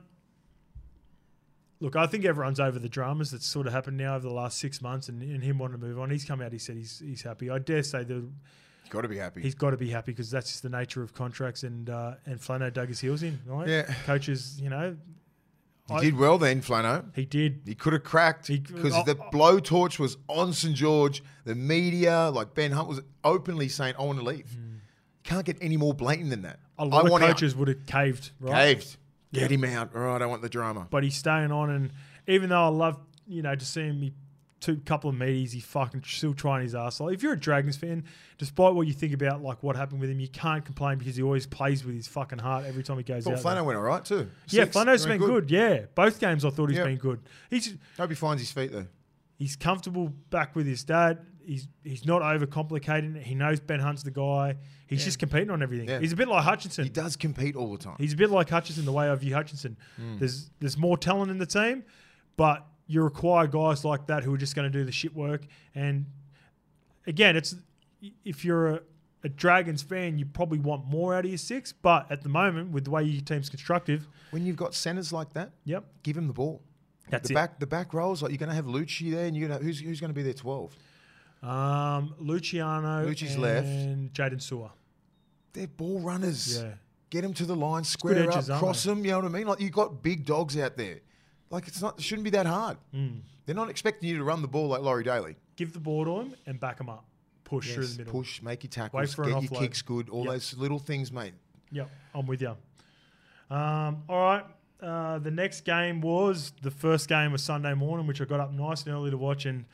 [1.82, 4.60] Look, I think everyone's over the dramas that's sort of happened now over the last
[4.60, 6.10] six months, and, and him wanting to move on.
[6.10, 6.52] He's come out.
[6.54, 7.50] He said he's he's happy.
[7.50, 8.30] I dare say that
[8.84, 9.42] He's got to be happy.
[9.42, 11.64] he's got to be happy because that's just the nature of contracts.
[11.64, 13.68] And uh, and Flano dug his heels in, right?
[13.68, 13.92] Yeah.
[14.06, 14.96] coaches, you know,
[15.88, 17.06] he I- did well then, Flano.
[17.16, 17.62] he did.
[17.66, 21.24] He could have cracked because oh, the blowtorch was on St George.
[21.46, 24.56] The media, like Ben Hunt, was openly saying, "I want to leave."
[25.24, 26.60] Can't get any more blatant than that.
[26.78, 27.30] A lot I of want out.
[27.32, 28.76] coaches would have caved, right?
[28.76, 28.98] Caved.
[29.36, 29.92] Get him out.
[29.96, 30.88] All right, I want the drama.
[30.90, 31.92] But he's staying on, and
[32.28, 34.14] even though I love, you know, to see him he
[34.62, 37.12] two couple of meetings, he fucking still trying his ass off.
[37.12, 38.04] If you're a Dragons fan,
[38.40, 41.22] despite what you think about like what happened with him, you can't complain because he
[41.22, 43.44] always plays with his fucking heart every time he goes Thought out.
[43.44, 43.54] there.
[43.62, 44.30] Flano went all right too.
[44.48, 45.52] Yeah, Six, Flano's been good.
[45.52, 46.88] Yeah, both games I thought he's Yep.
[46.88, 47.20] been good.
[47.50, 48.88] He's Hope he finds his feet though.
[49.38, 51.20] he's comfortable back with his dad.
[51.46, 53.24] He's he's not overcomplicating it.
[53.24, 54.56] He knows Ben Hunt's the guy.
[54.88, 55.06] He's Yeah.
[55.06, 55.88] just competing on everything.
[55.88, 56.00] Yeah.
[56.00, 56.84] He's a bit like Hutchison.
[56.84, 57.96] He does compete all the time.
[57.98, 59.78] He's a bit like Hutchison, the way I view Hutchison.
[59.96, 60.18] Hmm.
[60.18, 61.84] There's there's more talent in the team,
[62.38, 65.42] but you require guys like that who are just going to do the shit work.
[65.74, 66.06] And
[67.08, 67.56] again, it's
[68.24, 68.80] if you're a,
[69.24, 71.72] a Dragons fan, you probably want more out of your six.
[71.72, 75.34] But at the moment, with the way your team's constructive, when you've got centers like
[75.34, 76.62] that, yep, give him the ball.
[77.10, 77.36] that's the it.
[77.36, 79.66] back, the back rolls like you're going to have Lucci there, and you're going to
[79.66, 80.76] who's who's going to be there twelve?
[81.48, 83.68] Um, Luciano Lucci's and left.
[84.14, 84.72] Jaydn Su'A.
[85.54, 86.62] They're ball runners.
[86.62, 86.72] Yeah.
[87.10, 88.90] Get them to the line, square edges, up, aren't cross they?
[88.90, 89.06] them.
[89.06, 89.48] You know what I mean?
[89.48, 91.00] Like you've got big dogs out there.
[91.50, 92.78] Like it's not, it shouldn't be that hard.
[92.94, 93.20] Mm.
[93.46, 95.36] They're not expecting you to run the ball like Laurie Daley.
[95.56, 97.06] Give the ball to him and back him up.
[97.44, 98.12] Push through the middle.
[98.12, 99.60] push, make your tackles, for an get your offload.
[99.60, 100.34] kicks good, all Yep.
[100.34, 101.34] those little things, mate.
[101.72, 102.58] Yep, I'm with you.
[103.50, 104.46] Um, all right.
[104.82, 108.52] Uh, the next game was the first game of Sunday morning, which I got up
[108.52, 109.66] nice and early to watch, and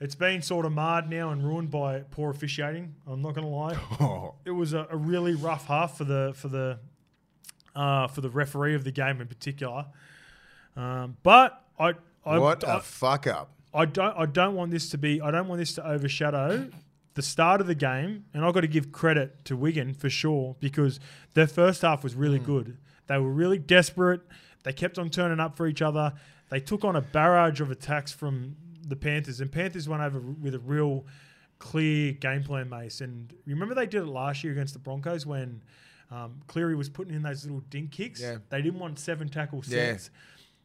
[0.00, 2.94] It's been sort of marred now and ruined by poor officiating.
[3.06, 3.76] I'm not going to lie.
[4.00, 6.78] Oh, It was a, a really rough half for the for the
[7.76, 9.86] uh, for the referee of the game in particular.
[10.76, 11.94] Um, but I
[12.24, 13.52] I, what I, a fuck up.
[13.74, 16.70] I don't I don't want this to be I don't want this to overshadow
[17.14, 20.56] the start of the game, and I've got to give credit to Wigan for sure
[20.60, 20.98] because
[21.34, 22.78] their first half was really good.
[23.08, 24.22] They were really desperate.
[24.62, 26.14] They kept on turning up for each other.
[26.48, 28.56] They took on a barrage of attacks from
[28.90, 31.06] the Panthers, and Panthers went over with a real
[31.58, 33.00] clear game plan, Mace.
[33.00, 35.62] And remember they did it last year against the Broncos when
[36.10, 38.20] um, Cleary was putting in those little dink kicks.
[38.20, 38.38] Yeah.
[38.50, 39.92] They didn't want seven tackle Yeah.
[39.92, 40.10] sets.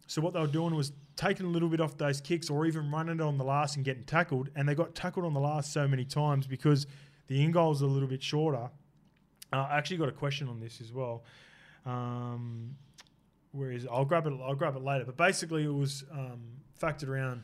[0.07, 2.91] So what they were doing was taking a little bit off those kicks, or even
[2.91, 4.49] running it on the last and getting tackled.
[4.55, 6.85] And they got tackled on the last so many times because
[7.27, 8.69] the in goals are a little bit shorter.
[9.53, 11.23] Uh, I actually got a question on this as well.
[11.85, 12.75] Um,
[13.51, 13.89] where is it?
[13.91, 14.33] I'll grab it.
[14.43, 15.05] I'll grab it later.
[15.05, 16.41] But basically, it was um,
[16.81, 17.43] factored around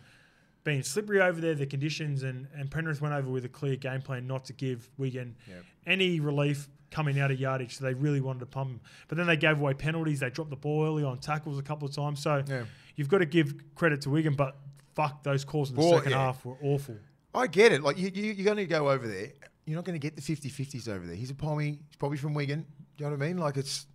[0.63, 4.01] being slippery over there, the conditions, and and Penrith went over with a clear game
[4.01, 5.63] plan not to give Wigan Yep.
[5.87, 7.77] any relief coming out of yardage.
[7.77, 8.81] So they really wanted to pump them.
[9.07, 10.19] But then they gave away penalties.
[10.19, 12.21] They dropped the ball early on tackles a couple of times.
[12.21, 12.63] So Yeah.
[12.97, 14.57] you've got to give credit to Wigan, but
[14.93, 16.17] fuck, those calls in the second yeah.
[16.17, 16.97] half were awful.
[17.33, 17.81] I get it.
[17.81, 19.29] Like you, you you're going to go over there.
[19.65, 21.15] You're not going to get the 50-50s over there.
[21.15, 21.79] He's a pommy.
[21.87, 22.65] He's probably from Wigan.
[22.97, 23.37] Do you know what I mean?
[23.37, 23.85] Like it's,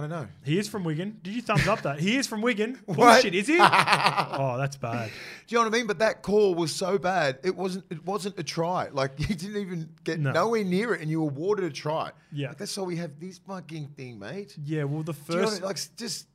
[0.00, 0.28] I don't know.
[0.44, 1.18] He is from Wigan.
[1.22, 2.00] Did you thumbs up that?
[2.00, 2.80] He is from Wigan.
[2.86, 2.96] What?
[2.96, 3.58] Bullshit, is he?
[3.60, 5.10] oh, that's bad.
[5.46, 5.86] Do you know what I mean?
[5.86, 7.38] But that call was so bad.
[7.44, 7.84] It wasn't.
[7.90, 8.88] It wasn't a try.
[8.92, 10.32] Like you didn't even get No.
[10.32, 12.12] nowhere near it, and you awarded a try.
[12.32, 12.48] Yeah.
[12.48, 14.56] Like, that's why we have this fucking thing, mate.
[14.64, 15.60] Yeah, well, the Do you know I first.
[15.60, 15.66] mean?
[15.68, 16.26] Like just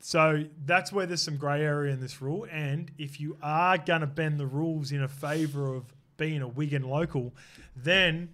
[0.00, 2.46] So that's where there's some grey area in this rule.
[2.50, 5.84] And if you are going to bend the rules in a favour of
[6.16, 7.34] being a Wigan local,
[7.76, 8.30] then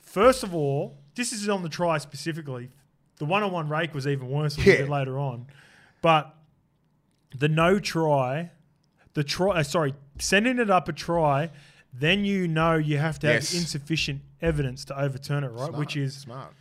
[0.00, 2.70] first of all, this is on the try specifically.
[3.22, 4.78] The one on one rake was even worse a little Yeah.
[4.80, 5.46] bit later on.
[6.00, 6.34] But
[7.32, 8.50] the no try,
[9.14, 11.50] the try, uh, sorry, sending it up a try,
[11.92, 15.66] then you know you have to have insufficient evidence to overturn it, right?
[15.68, 16.52] smart, Which is smart.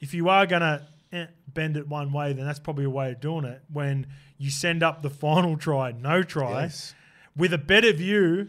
[0.00, 3.12] if you are going to eh, bend it one way, then that's probably a way
[3.12, 3.62] of doing it.
[3.72, 4.08] When
[4.38, 6.96] you send up the final try, no try, Yes.
[7.36, 8.48] with a better view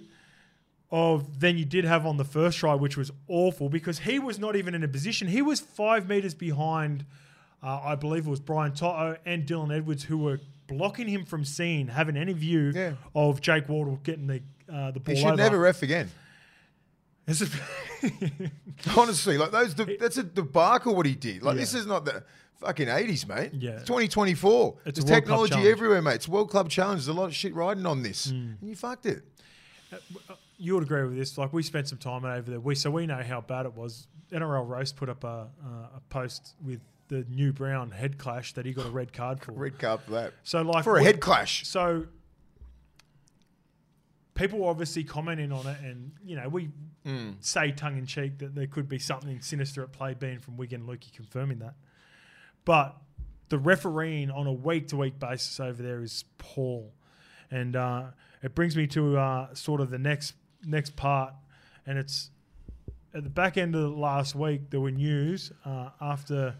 [0.90, 4.40] of than you did have on the first try, which was awful because he was
[4.40, 5.28] not even in a position.
[5.28, 7.06] He was five meters behind,
[7.64, 11.44] uh, I believe it was Brian To'o and Dylan Edwards, who were blocking him from
[11.46, 12.94] seeing, having any view Yeah.
[13.16, 14.42] of Jake Wardle getting the
[14.72, 15.36] uh, the ball He should over.
[15.38, 16.10] never ref again.
[17.26, 17.56] This is-
[18.98, 21.42] Honestly, like those, that's a debacle what he did.
[21.44, 21.60] Like Yeah.
[21.62, 22.24] this is not the
[22.62, 23.52] fucking eighties, mate.
[23.54, 23.72] Yeah.
[23.72, 24.78] it's 2024.
[24.86, 25.68] It's There's a World Cup technology challenge.
[25.70, 26.16] everywhere, mate.
[26.16, 27.00] It's a World Club challenge.
[27.00, 28.60] There's a lot of shit riding on this, Mm.
[28.62, 29.24] and you fucked it.
[30.58, 31.38] you would agree with this.
[31.38, 34.08] Like we spent some time over there, we so we know how bad it was.
[34.32, 36.80] NRL Roast put up a, uh, a post with
[37.10, 39.52] the new Brown head clash that he got a red card for.
[39.52, 40.34] Red card for that.
[40.44, 41.68] So like For a we- head clash.
[41.68, 42.06] So
[44.36, 46.70] people were obviously commenting on it, and you know we
[47.06, 47.36] Mm.
[47.44, 50.86] say tongue in cheek that there could be something sinister at play, being from Wigan.
[50.86, 51.76] Lukey confirming that,
[52.66, 52.98] but
[53.50, 56.92] the refereeing on a week to week basis over there is poor,
[57.50, 58.08] and uh,
[58.44, 60.34] it brings me to uh, sort of the next
[60.66, 61.34] next part,
[61.86, 62.32] and it's
[63.14, 66.56] at the back end of last week there were news uh, after.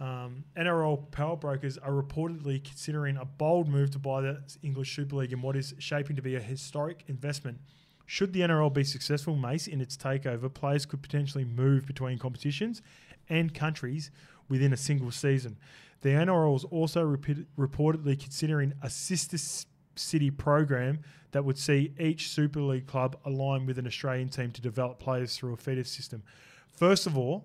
[0.00, 5.16] Um, NRL power brokers are reportedly considering a bold move to buy the English Super
[5.16, 7.58] League in what is shaping to be a historic investment.
[8.06, 12.80] Should the NRL be successful, Mace, in its takeover, players could potentially move between competitions
[13.28, 14.10] and countries
[14.48, 15.58] within a single season.
[16.00, 19.36] The NRL is also reportedly considering a sister
[19.96, 21.00] city program
[21.32, 25.36] that would see each Super League club align with an Australian team to develop players
[25.36, 26.22] through a feeder system.
[26.68, 27.44] First of all,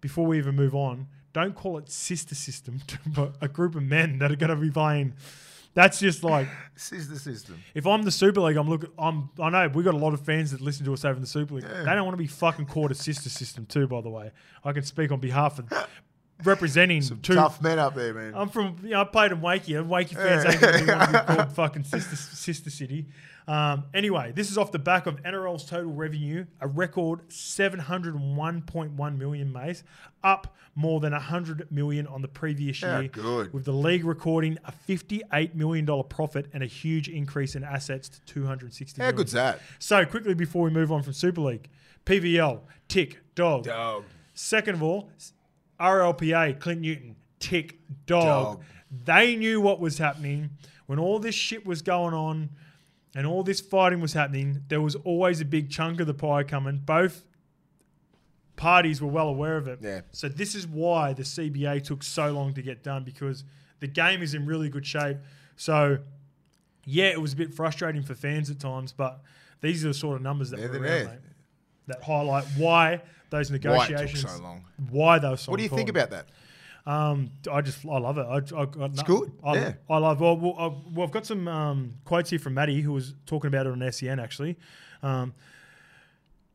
[0.00, 2.80] before we even move on, don't call it sister system
[3.14, 5.14] to a group of men that are going to be playing.
[5.74, 7.62] That's just like the system.
[7.74, 8.90] if I'm the Super League, I'm looking.
[8.98, 9.30] I'm.
[9.38, 11.26] I know we got a lot of fans that listen to us over in the
[11.26, 11.64] Super League.
[11.64, 11.84] Yeah.
[11.84, 13.86] They don't want to be fucking called a sister system too.
[13.86, 14.32] By the way,
[14.64, 15.68] I can speak on behalf of
[16.44, 17.34] representing Some two.
[17.34, 18.32] tough men up there, man.
[18.34, 18.76] I'm from.
[18.82, 19.74] You know, I played in Wakey.
[19.86, 20.50] Wakey fans Yeah.
[20.52, 23.06] ain't going to want to be called fucking sister sister city.
[23.46, 29.52] Um, anyway, this is off the back of NRL's total revenue, a record 701.1 million,
[29.52, 29.82] Mace,
[30.22, 33.08] up more than 100 million on the previous Yeah, year.
[33.08, 33.52] good.
[33.52, 38.08] With the league recording a 58 million dollar profit and a huge increase in assets
[38.10, 39.16] to 260 How million.
[39.16, 39.60] good's that?
[39.78, 41.68] So quickly before we move on from Super League,
[42.04, 43.64] PVL, tick, dog.
[43.64, 44.04] Dog.
[44.34, 45.10] Second of all,
[45.80, 48.24] RLPA, Clint Newton, tick, dog.
[48.24, 48.64] Dog.
[49.04, 50.50] They knew what was happening.
[50.86, 52.50] When all this shit was going on
[53.14, 56.42] and all this fighting was happening, there was always a big chunk of the pie
[56.42, 56.78] coming.
[56.78, 57.24] Both
[58.56, 59.78] parties were well aware of it.
[59.82, 60.00] Yeah.
[60.12, 63.44] So this is why the CBA took so long to get done because
[63.80, 65.18] the game is in really good shape.
[65.56, 65.98] So
[66.84, 69.20] yeah, it was a bit frustrating for fans at times, but
[69.60, 71.20] these are the sort of numbers that were around,
[71.88, 74.64] that highlight why those Why negotiations, took so long?
[74.90, 76.28] why they were so What do you think about that?
[76.86, 78.22] Um, I just I love it.
[78.22, 79.72] I, I, I, it's good, I, yeah.
[79.90, 80.20] I love.
[80.20, 83.48] Well, well, I've, well, I've got some um, quotes here from Matty, who was talking
[83.48, 84.56] about it on SEN actually.
[85.02, 85.34] Um,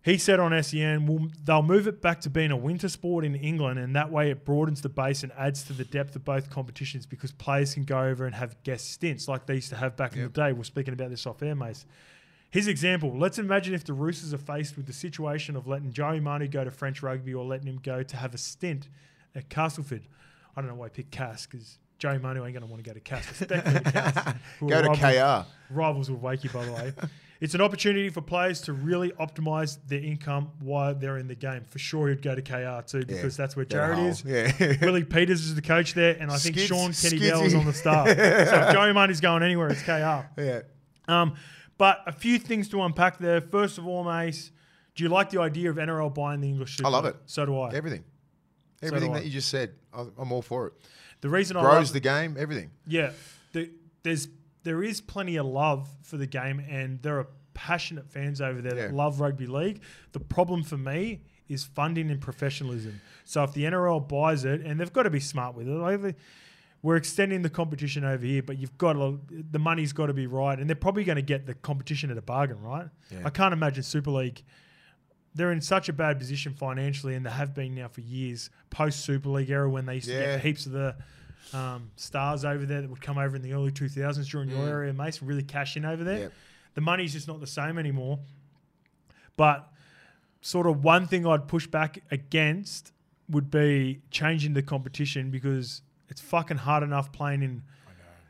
[0.03, 3.35] he said on SEN, well, they'll move it back to being a winter sport in
[3.35, 6.49] England, and that way it broadens the base and adds to the depth of both
[6.49, 9.95] competitions because players can go over and have guest stints like they used to have
[9.95, 10.51] back in the day.
[10.51, 11.85] We're speaking about this off air, Mace.
[12.53, 16.19] His example, let's imagine if the Roosters are faced with the situation of letting Joey
[16.19, 18.89] Manu go to French rugby or letting him go to have a stint
[19.33, 20.03] at Castleford.
[20.55, 22.87] I don't know why I picked Cass because Joey Manu ain't going to want to
[22.87, 23.27] go to Cass.
[23.27, 24.35] Respectfully Cass.
[24.61, 25.73] Go to rivals- KR.
[25.73, 26.93] Rivals with Wakey, by the way.
[27.41, 31.65] It's an opportunity for players to really optimise their income while they're in the game.
[31.67, 34.23] For sure, he'd go to KR too because that's where Jared is.
[34.23, 34.51] Yeah.
[34.81, 37.19] Willie Peters is the coach there, and I think Skids- Sean Kenny.
[37.27, 38.07] Dell is on the staff.
[38.07, 40.29] so if Joey Manu's going anywhere, it's KR.
[40.41, 40.61] yeah.
[41.09, 41.35] Um,
[41.77, 43.41] but a few things to unpack there.
[43.41, 44.51] First of all, Mace,
[44.95, 46.87] do you like the idea of NRL buying the English Super?
[46.87, 47.15] I love it.
[47.25, 47.73] So do I.
[47.73, 48.03] Everything.
[48.81, 49.19] Everything I.
[49.19, 49.73] that you just said.
[49.93, 50.73] I- I'm all for it.
[51.21, 52.71] the reason I Grows the game, everything.
[52.87, 53.11] yeah,
[53.53, 53.69] the,
[54.03, 54.27] there's
[54.63, 58.73] there is plenty of love for the game, and there are passionate fans over there
[58.73, 59.81] that love rugby league.
[60.13, 63.01] The problem for me is funding and professionalism.
[63.25, 66.15] So if the NRL buys it, and they've got to be smart with it, like
[66.83, 69.19] we're extending the competition over here, but you've got to,
[69.51, 72.17] the money's got to be right, and they're probably going to get the competition at
[72.17, 72.87] a bargain, right?
[73.09, 73.21] Yeah.
[73.25, 74.43] I can't imagine Super League.
[75.33, 78.49] They're in such a bad position financially, and they have been now for years.
[78.69, 80.95] Post Super League era, when they used to get heaps of the
[81.53, 84.69] um, stars over there that would come over in the early 2000s during your Mm.
[84.69, 86.19] area, Mason, really cash in over there.
[86.19, 86.33] Yep.
[86.75, 88.19] The money's just not the same anymore.
[89.37, 89.71] But
[90.41, 92.91] sort of one thing I'd push back against
[93.29, 97.63] would be changing the competition because it's fucking hard enough playing in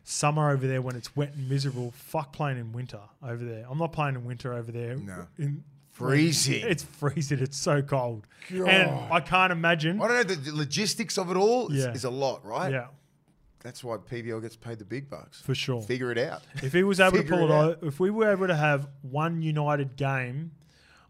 [0.03, 1.91] summer over there when it's wet and miserable.
[1.91, 3.65] Fuck playing in winter over there.
[3.69, 4.95] I'm not playing in winter over there.
[4.97, 5.27] No.
[5.37, 5.63] In,
[5.93, 6.63] Freezing.
[6.65, 7.37] It's freezing.
[7.39, 8.25] It's so cold.
[8.49, 10.01] And I can't imagine.
[10.01, 10.35] I don't know.
[10.35, 11.91] The, logistics of it all is, Yeah.
[11.91, 12.71] is a lot, right?
[12.71, 12.87] Yeah,
[13.59, 15.39] That's why PVL gets paid the big bucks.
[15.41, 15.83] for sure.
[15.83, 16.41] Figure it out.
[16.63, 19.43] If he was able to pull it out, if we were able to have one
[19.43, 20.51] united game,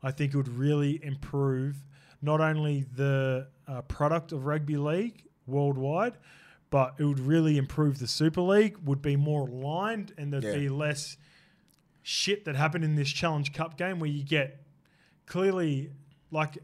[0.04, 1.78] I think it would really improve
[2.22, 6.18] not only the uh, product of rugby league worldwide,
[6.74, 8.80] but it would really improve the Super League.
[8.80, 10.56] Would be more aligned, and there'd Yeah.
[10.56, 11.18] be less
[12.02, 14.66] shit that happened in this Challenge Cup game where you get
[15.28, 15.92] clearly
[16.32, 16.58] like.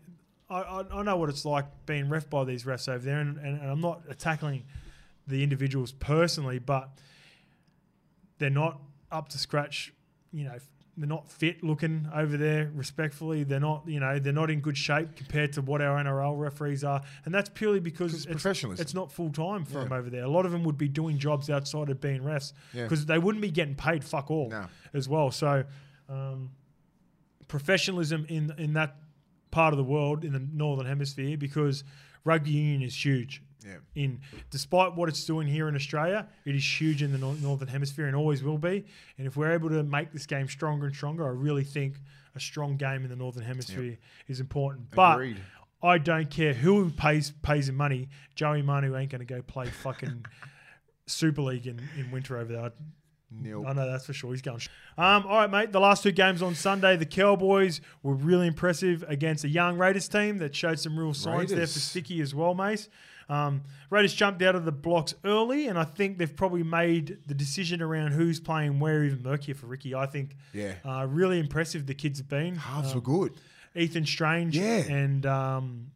[0.50, 3.62] I, I, know what it's like being ref by these refs over there, and, and,
[3.62, 4.66] and I'm not tackling
[5.28, 6.90] the individuals personally, but
[8.40, 8.82] they're not
[9.12, 9.94] up to scratch.
[10.34, 10.58] You know,
[11.00, 12.72] they're not fit looking over there.
[12.76, 13.84] Respectfully, they're not.
[13.88, 17.34] You know, they're not in good shape compared to what our NRL referees are, and
[17.34, 18.82] that's purely because It's professionalism.
[18.84, 19.84] it's not full time for Yeah.
[19.86, 20.24] them over there.
[20.24, 22.84] A lot of them would be doing jobs outside of being refs Yeah.
[22.84, 24.68] because they wouldn't be getting paid fuck all No.
[24.94, 25.32] as well.
[25.32, 25.64] So,
[26.10, 26.52] um,
[27.48, 28.98] professionalism in in that
[29.52, 31.84] part of the world in the northern hemisphere because
[32.24, 33.76] rugby union is huge Yeah.
[33.94, 37.68] in despite what it's doing here in Australia, it is huge in the nor- northern
[37.68, 38.86] hemisphere and always will be.
[39.18, 41.96] And if we're able to make this game stronger and stronger, I really think
[42.36, 43.98] a strong game in the northern hemisphere
[44.28, 44.88] is important.
[44.98, 45.38] Agreed.
[45.82, 48.08] But I don't care who pays pays him money.
[48.36, 50.26] Joey Manu ain't going to go play fucking
[51.08, 52.66] Super League in, in winter over there.
[52.66, 52.72] I-
[53.32, 53.64] Nil.
[53.68, 54.32] I know that's for sure.
[54.32, 54.60] He's going.
[54.98, 55.72] Um, all right, mate.
[55.72, 60.08] The last two games on Sunday, the Cowboys were really impressive against a young Raiders
[60.08, 61.74] team that showed some real signs there Raiders.
[61.74, 62.90] for Sticky as well, Mace.
[63.30, 63.62] Um,
[63.92, 67.82] Raiders jumped out of the blocks early, and I think they've probably made the decision
[67.82, 69.94] around who's playing where even murkier for Ricky.
[69.94, 70.74] I think Yeah.
[70.84, 72.56] uh, really impressive the kids have been.
[72.56, 73.34] Halves Um, were good.
[73.76, 74.78] Ethan Strange Yeah.
[74.92, 75.92] and um,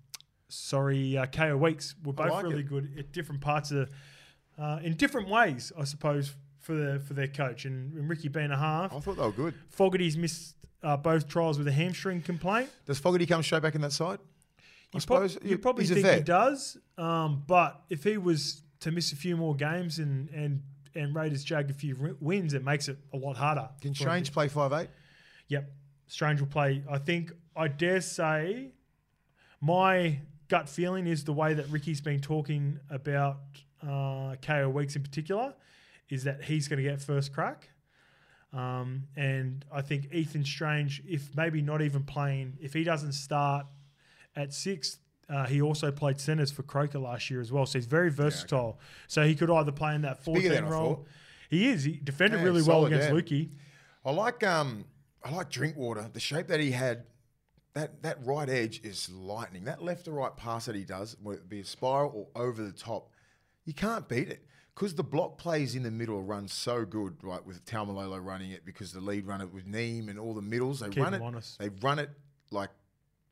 [0.48, 2.70] sorry, uh, Kaeo Weekes were both like really it.
[2.70, 3.90] good at different parts of,
[4.60, 7.66] uh, in different ways, I suppose, for their for their coach.
[7.66, 9.56] And, and Ricky being a half, I thought they were good.
[9.70, 12.70] Fogarty's missed uh, both trials with a hamstring complaint.
[12.86, 14.20] Does Fogarty come straight back in that side?
[14.94, 19.16] I suppose you probably think he does, um, but if he was to miss a
[19.16, 20.62] few more games and and
[20.96, 23.70] and Raiders jag a few wins, it makes it a lot harder.
[23.82, 24.90] Can Strange play five eight?
[25.48, 25.72] Yep.
[26.08, 26.84] Strange will play.
[26.90, 28.74] I think, I dare say,
[29.60, 33.38] my gut feeling is the way that Ricky's been talking about
[33.82, 35.56] uh, Kaeo Weekes in particular
[36.10, 37.70] is that he's going to get first crack.
[38.52, 43.66] Um, and I think Ethan Strange, if maybe not even playing, if he doesn't start
[44.36, 47.66] at six, uh, he also played centres for Croker last year as well.
[47.66, 48.80] So he's very versatile.
[49.08, 51.06] So he could either play in that bigger 14 than role.
[51.50, 51.84] He is.
[51.84, 53.14] He defended Yeah, really well against yeah.
[53.16, 53.50] Luki.
[54.06, 54.86] I like um
[55.24, 56.10] I like Drinkwater.
[56.12, 57.06] The shape that he had,
[57.74, 59.64] that that right edge is lightning.
[59.66, 62.62] That left to right pass that he does, whether it be a spiral or over
[62.64, 63.10] the top,
[63.66, 64.46] you can't beat it.
[64.76, 67.46] because the block plays in the middle run so good, right?
[67.46, 70.90] With Taumalolo running it because the lead runner with Neame and all the middles, they
[70.90, 71.22] Keep run it.
[71.22, 71.60] honest.
[71.60, 72.10] They run it
[72.52, 72.72] like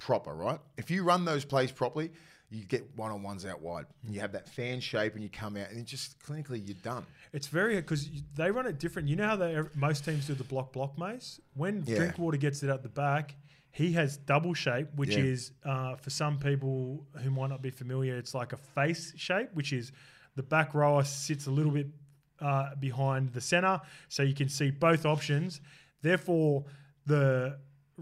[0.01, 0.59] proper, right?
[0.77, 2.11] If you run those plays properly,
[2.49, 3.85] you get one on ones out wide.
[4.09, 7.05] You have that fan shape, and you come out, and just clinically you're done.
[7.31, 9.07] It's very because they run it different.
[9.07, 11.39] You know how they most teams do the block block maze.
[11.53, 11.95] When Yeah.
[11.97, 13.35] Drinkwater gets it out the back,
[13.71, 15.23] he has double shape, which Yeah.
[15.23, 19.49] is uh, for some people who might not be familiar, it's like a face shape,
[19.53, 19.93] which is
[20.35, 21.87] the back rower sits a little bit
[22.41, 23.79] uh, behind the center,
[24.09, 25.61] so you can see both options.
[26.01, 26.65] Therefore,
[27.05, 27.59] the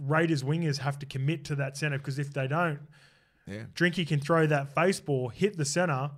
[0.08, 2.80] Raiders wingers have to commit to that center because if they don't,
[3.48, 3.64] Yeah.
[3.76, 6.12] Drinky can throw that face ball, hit the center,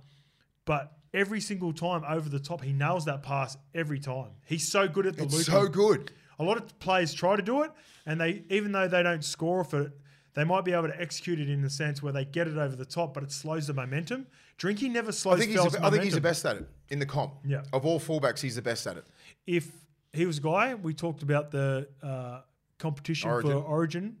[0.64, 4.30] but every single time over the top, he nails that pass every time.
[4.46, 5.44] He's so good at the It's loop.
[5.46, 6.12] so good.
[6.38, 7.70] A lot of players try to do it,
[8.06, 9.92] and they even though they don't score off it,
[10.34, 12.74] they might be able to execute it in the sense where they get it over
[12.74, 14.26] the top, but it slows the momentum.
[14.58, 15.38] Drinky never I slows.
[15.40, 17.34] think, he's the, I think he's the best at it in the comp.
[17.44, 17.62] Yeah.
[17.72, 19.04] Of all fullbacks, he's the best at it.
[19.46, 19.70] if
[20.14, 22.40] he was a guy, we talked about the uh,
[22.82, 23.50] competition Origin.
[23.52, 24.16] for Origin.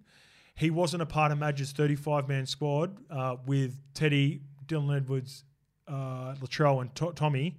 [0.54, 5.44] He wasn't a part of Madge's 35 man squad uh, with Teddy, Dylan Edwards,
[5.88, 7.58] uh, Latrell, and to- Tommy.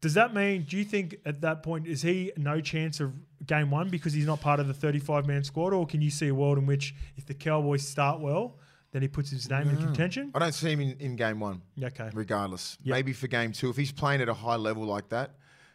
[0.00, 3.12] Does that mean, do you think at that point, is he no chance of
[3.46, 5.72] game one because he's not part of the 35 man squad?
[5.72, 8.58] Or can you see a world in which if the Cowboys start well,
[8.92, 10.30] then he puts his name in contention?
[10.34, 11.62] I don't see him in, in game one.
[11.82, 12.10] Okay.
[12.14, 12.78] regardless.
[12.84, 12.94] Yep.
[12.94, 15.32] Maybe for game two, if he's playing at a high level like that,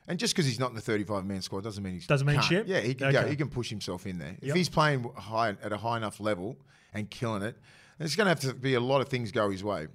[0.08, 2.42] and just because he's not in the 35 man squad doesn't mean he's Doesn't mean
[2.42, 2.68] shit?
[2.68, 3.26] Yeah, he can go.
[3.28, 4.38] He can push himself in there.
[4.42, 4.50] Yep.
[4.50, 6.58] If he's playing high at a high enough level
[6.94, 7.58] and killing it,
[7.98, 9.88] there's going to have to be a lot of things go his way.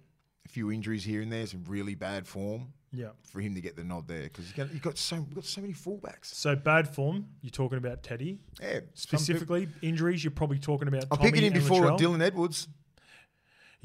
[0.46, 3.08] A few injuries here and there, some really bad form Yeah.
[3.22, 5.74] for him to get the nod there because he's got so we've got so many
[5.74, 6.26] fullbacks.
[6.26, 8.38] So bad form, you're talking about Teddy.
[8.60, 11.82] Yeah, people- Specifically, injuries, you're probably talking about I'm Tommy picking him before.
[11.98, 12.68] Dylan Edwards.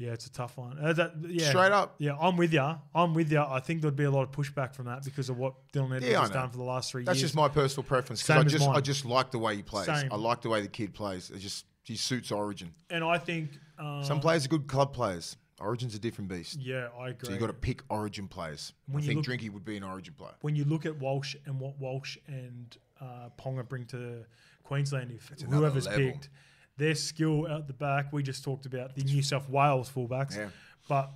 [0.04, 0.78] Yeah, it's a tough one.
[0.78, 1.94] Uh, that, yeah, Straight up.
[1.98, 2.74] Yeah, I'm with you.
[2.94, 3.40] I'm with you.
[3.40, 6.06] I think there'd be a lot of pushback from that because of what Dylan Edwards
[6.06, 7.22] Yeah, has done for the last three That's years.
[7.22, 8.22] That's just my personal preference.
[8.22, 8.76] Same I just mine.
[8.76, 9.86] I just like the way he plays.
[9.86, 10.12] Same.
[10.12, 11.30] I like the way the kid plays.
[11.30, 12.72] It just he suits Origin.
[12.90, 15.36] and I think uh, Some players are good club players.
[15.60, 16.58] Origin's a different beast.
[16.60, 17.28] Yeah, I agree.
[17.28, 18.72] So you got to pick Origin players.
[18.86, 20.34] When I think look- Drinky would be an Origin player.
[20.40, 24.24] when you look at Walsh and what Walsh and uh, Ponga bring to
[24.64, 26.28] Queensland, if whoever's picked,
[26.76, 28.12] their skill out the back.
[28.12, 30.48] We just talked about the New South Wales fullbacks, Yeah.
[30.88, 31.10] but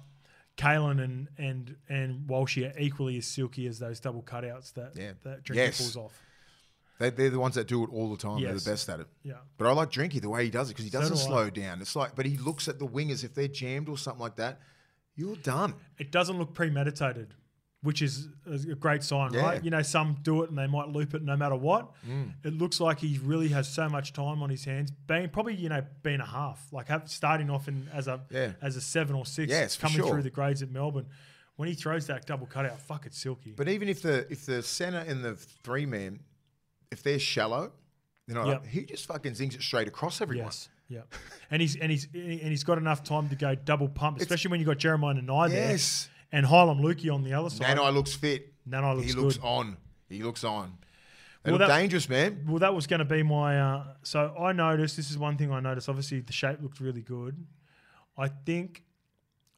[0.56, 5.12] Kalyn and and and Walshy are equally as silky as those double cutouts that Yeah.
[5.24, 5.78] that Drinky Yes.
[5.78, 6.20] pulls off.
[6.98, 8.42] They, they're the ones that do it all the time.
[8.42, 9.06] They're the best at it.
[9.22, 9.34] Yeah.
[9.56, 11.24] But I like Drinky the way he does it because he doesn't do I.
[11.26, 11.80] slow down.
[11.80, 14.60] It's like, but he looks at the wingers if they're jammed or something like that.
[15.14, 15.74] You're done.
[15.98, 17.34] it doesn't look premeditated,
[17.82, 19.42] which is a great sign, Yeah.
[19.42, 19.64] right?
[19.64, 21.92] You know, some do it and they might loop it no matter what.
[22.04, 22.32] Mm.
[22.44, 25.68] It looks like he really has so much time on his hands, being probably you
[25.68, 28.52] know being a half, like have, starting off in as a Yeah.
[28.60, 30.08] as a seven or six, Yes, coming sure.
[30.10, 31.06] through the grades at Melbourne.
[31.56, 33.52] When he throws that double cutout, fuck, it's silky.
[33.56, 36.20] But even if the if the center and the three man,
[36.90, 37.72] if they're shallow,
[38.26, 38.66] you know, Yep.
[38.66, 40.46] he just fucking zings it straight across everyone.
[40.46, 41.02] yes, yeah,
[41.50, 44.58] and he's and he's and he's got enough time to go double pump, especially when
[44.60, 46.08] you have got Jeremiah Nanai there Yes.
[46.32, 47.76] And Heilum Luki on the other side.
[47.76, 48.52] Nanai looks fit.
[48.68, 49.14] Nanai looks fit.
[49.16, 49.44] he looks good.
[49.46, 49.76] on.
[50.08, 50.72] He looks on.
[51.42, 52.44] They Well, look that- dangerous, man.
[52.46, 53.58] Well, that was going to be my.
[53.60, 54.96] Uh, so I noticed.
[54.96, 55.88] This is one thing I noticed.
[55.88, 57.46] Obviously, the shape looked really good.
[58.16, 58.82] I think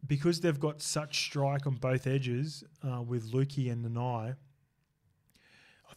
[0.06, 4.36] because they've got such strike on both edges uh, with Luki and Nanai,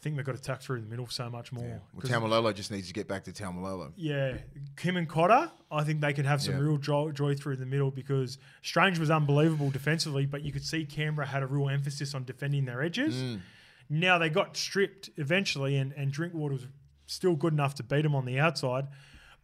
[0.04, 1.64] think they've got to tuck through the middle so much more.
[1.64, 1.78] Yeah.
[1.92, 3.92] Well, Taumalolo just needs to get back to Taumalolo.
[3.96, 4.36] yeah,
[4.76, 6.60] Kim and Cotter, I think they could have some Yeah.
[6.60, 10.84] real joy, joy through the middle because Strange was unbelievable defensively, but you could see
[10.84, 13.16] Canberra had a real emphasis on defending their edges.
[13.16, 13.40] Mm.
[13.90, 16.66] Now they got stripped eventually, and, and Drinkwater was
[17.06, 18.86] still good enough to beat them on the outside.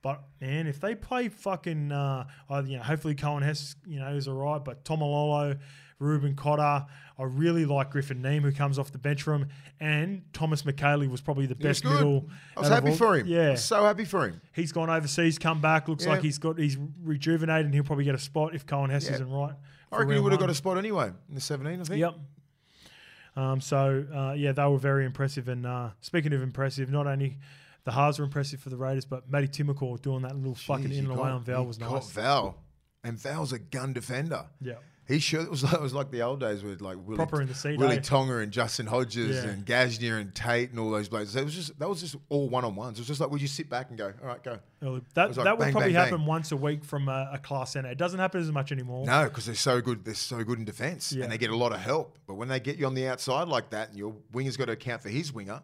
[0.02, 4.14] But man, if they play fucking, uh, uh, you know, hopefully Coen Hess, you know,
[4.14, 4.64] is all right.
[4.64, 5.58] But Taumalolo,
[5.98, 6.86] Reuben Cotter,
[7.20, 9.48] I really like Griffin Neame, who comes off the bench for him,
[9.78, 12.28] and Thomas Mikaele was probably the He best middle.
[12.56, 13.26] I was happy for him.
[13.26, 14.40] Yeah, so happy for him.
[14.52, 15.86] he's gone overseas, come back.
[15.88, 16.12] Looks Yeah.
[16.12, 19.14] like he's got he's rejuvenated, and he'll probably get a spot if Coen Hess Yeah.
[19.16, 19.54] isn't right.
[19.92, 22.00] I reckon he would have got a spot anyway in the 17, I think.
[22.00, 22.14] Yep.
[23.36, 25.48] Um, so uh, yeah, they were very impressive.
[25.48, 27.38] And uh, speaking of impressive, not only
[27.84, 31.06] the halves were impressive for the Raiders, but Matty Timoko doing that little fucking in
[31.06, 32.10] and away on Val was got nice.
[32.12, 32.56] Val.
[33.02, 34.44] And Val's a gun defender.
[34.60, 34.74] Yeah,
[35.08, 37.42] He sure it was like, it was like the old days with like Willie, Proper
[37.42, 38.00] in the seat, Willie eh?
[38.00, 39.50] Tonga and Justin Hodges Yeah.
[39.50, 41.34] and Gasnier and Tate and all those blokes.
[41.34, 42.98] It was just that was just all one on ones.
[42.98, 44.58] It was just like would you sit back and go, all right, go.
[44.80, 46.26] That like that would bang, probably bang, happen bang.
[46.26, 47.90] once a week from a, a class center.
[47.90, 49.04] It doesn't happen as much anymore.
[49.04, 50.04] No, because they're so good.
[50.04, 51.24] They're so good in defence, Yeah.
[51.24, 52.16] and they get a lot of help.
[52.26, 54.72] But when they get you on the outside like that, and your winger's got to
[54.72, 55.60] account for his winger,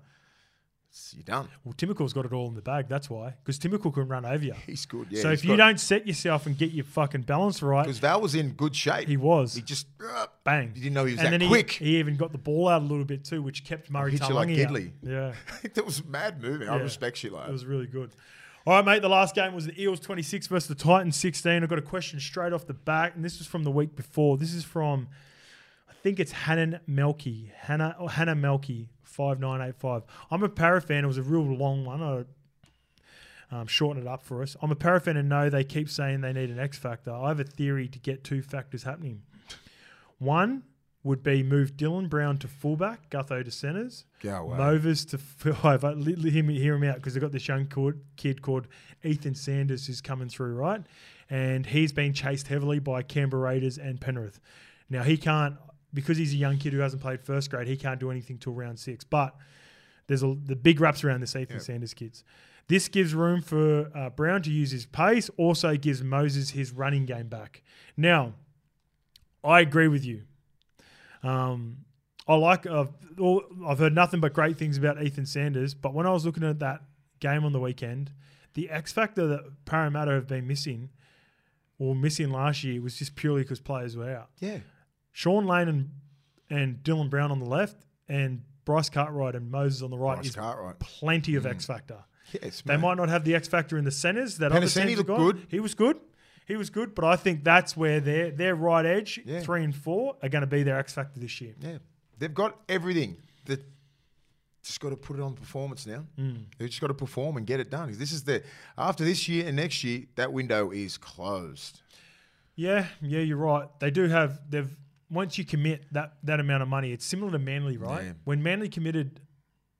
[1.14, 1.48] you're done.
[1.64, 2.88] Well, Timoko's got it all in the bag.
[2.88, 4.54] That's why, because Timoko can run over you.
[4.66, 5.08] He's good.
[5.10, 5.22] Yeah.
[5.22, 8.34] so if you don't set yourself and get your fucking balance right, because Val was
[8.34, 9.08] in good shape.
[9.08, 10.72] he was He just uh, bang.
[10.74, 11.70] You didn't know he was and that then quick.
[11.72, 14.28] He, he even got the ball out a little bit too, which kept Murray Hit
[14.28, 14.48] you like.
[14.48, 14.92] Gidley.
[15.02, 15.34] Yeah.
[15.74, 16.68] that was mad moving.
[16.68, 17.52] I respect shit like It that.
[17.52, 18.10] was really good.
[18.66, 19.02] All right, mate.
[19.02, 21.62] The last game was the Eels 26 versus the Titans 16.
[21.62, 24.36] I've got a question straight off the back, and this was from the week before.
[24.38, 25.06] This is from,
[25.88, 27.52] I think it's Hannon Melky.
[27.56, 30.02] Hannah, oh, Hannah Melky, 5985.
[30.30, 31.04] I'm a para fan.
[31.04, 32.02] It was a real long one.
[32.02, 32.24] I
[33.50, 34.56] um, shorten it up for us.
[34.60, 37.12] I'm a para fan and know they keep saying they need an X factor.
[37.12, 39.22] I have a theory to get two factors happening.
[40.18, 40.64] One
[41.04, 44.04] would be move Dylan Brown to fullback, Gutho to centres.
[44.22, 44.58] Go away.
[44.58, 45.84] Movers to five.
[45.84, 48.66] Uh, Hear me, hear him out because they've got this young kid, kid called
[49.04, 50.82] Ethan Sanders who's coming through, right?
[51.30, 54.40] And he's been chased heavily by Canberra Raiders and Penrith.
[54.90, 55.56] Now he can't
[55.96, 57.66] because he's a young kid who hasn't played first grade.
[57.66, 59.02] He can't do anything till round six.
[59.02, 59.34] But
[60.06, 61.62] there's a, the big wraps around this Ethan Yep.
[61.62, 62.22] Sanders kids.
[62.68, 65.28] This gives room for uh, Brown to use his pace.
[65.36, 67.62] Also gives Moses his running game back.
[67.96, 68.34] Now,
[69.42, 70.22] I agree with you.
[71.22, 71.78] Um,
[72.28, 72.66] I like.
[72.66, 72.90] I've,
[73.66, 75.74] I've heard nothing but great things about Ethan Sanders.
[75.74, 76.82] But when I was looking at that
[77.20, 78.12] game on the weekend,
[78.54, 80.90] the X factor that Parramatta have been missing,
[81.78, 84.28] or missing last year, was just purely because players were out.
[84.40, 84.58] Yeah.
[85.16, 85.90] Shaun Lane and
[86.50, 90.26] and Dylan Brown on the left, and Bryce Cartwright and Moses on the right Bryce
[90.26, 90.78] is Cartwright.
[90.78, 92.04] plenty of X factor.
[92.42, 92.82] Yes, They mate.
[92.82, 95.16] might not have the X factor in the centres that other teams looked got.
[95.18, 95.46] good.
[95.48, 95.98] He was good.
[96.46, 99.40] He was good, but I think that's where their their right edge, Yeah.
[99.40, 101.54] three and four, are going to be their X factor this year.
[101.60, 101.78] Yeah,
[102.18, 103.16] they've got everything.
[103.46, 103.56] They
[104.62, 106.04] just got to put it on performance now.
[106.18, 106.44] Mm.
[106.58, 107.92] They've just got to perform and get it done.
[107.96, 108.42] This is the
[108.76, 111.80] after this year and next year, that window is closed.
[112.54, 113.68] Yeah, yeah, you're right.
[113.80, 114.70] They do have they've
[115.10, 118.04] once you commit that that amount of money, it's similar to Manly, right?
[118.04, 118.12] Yeah.
[118.24, 119.20] When Manly committed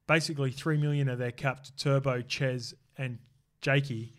[0.07, 3.19] basically three million of their cap to Turbo, Ches, and
[3.61, 4.15] Jakey,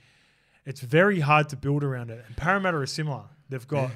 [0.66, 2.24] it's very hard to build around it.
[2.28, 3.24] And Parramatta are similar.
[3.49, 3.91] They've got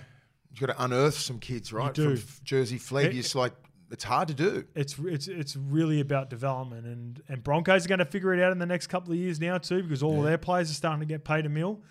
[0.52, 1.94] You've got to unearth some kids, right?
[1.94, 2.18] do.
[2.18, 3.54] From Jersey Flebius, like
[3.90, 4.66] it's hard to do.
[4.76, 8.52] it's it's it's really about development and and Broncos are going to figure it out
[8.52, 11.02] in the next couple of years now too because all of their players are starting
[11.02, 11.82] to get paid a mil,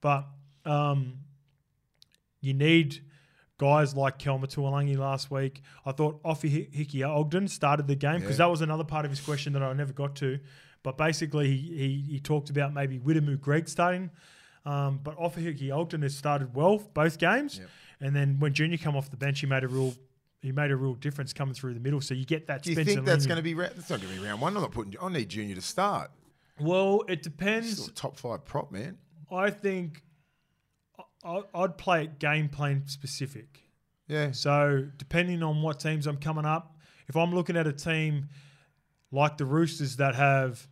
[0.00, 0.26] but
[0.64, 1.18] um,
[2.40, 3.02] you need
[3.62, 5.62] guys like Kelma Tuilagi last week.
[5.86, 8.46] I thought Ofahiki Ogden started the game because Yeah.
[8.46, 10.40] that was another part of his question that I never got to,
[10.82, 14.10] but basically he he, he talked about maybe Wiremu Greig starting.
[14.64, 17.68] Um, but Ofahiki Ogden has started well both games, Yep.
[18.00, 19.94] and then when Junior come off the bench, he made a real
[20.40, 22.00] he made a real difference coming through the middle.
[22.00, 22.62] So you get that.
[22.64, 23.54] Do you Spencer think that's going to be?
[23.54, 24.56] Ra- that's not going to be round one.
[24.56, 24.94] I'm not putting.
[25.00, 26.10] I need Junior to start.
[26.60, 27.90] Well, it depends.
[27.92, 28.98] top five prop, man.
[29.30, 30.02] I think
[31.24, 33.60] I'd play it game plan specific.
[34.08, 34.32] Yeah.
[34.32, 36.76] So depending on what teams I'm coming up,
[37.08, 38.28] if I'm looking at a team
[39.10, 40.66] like the Roosters that have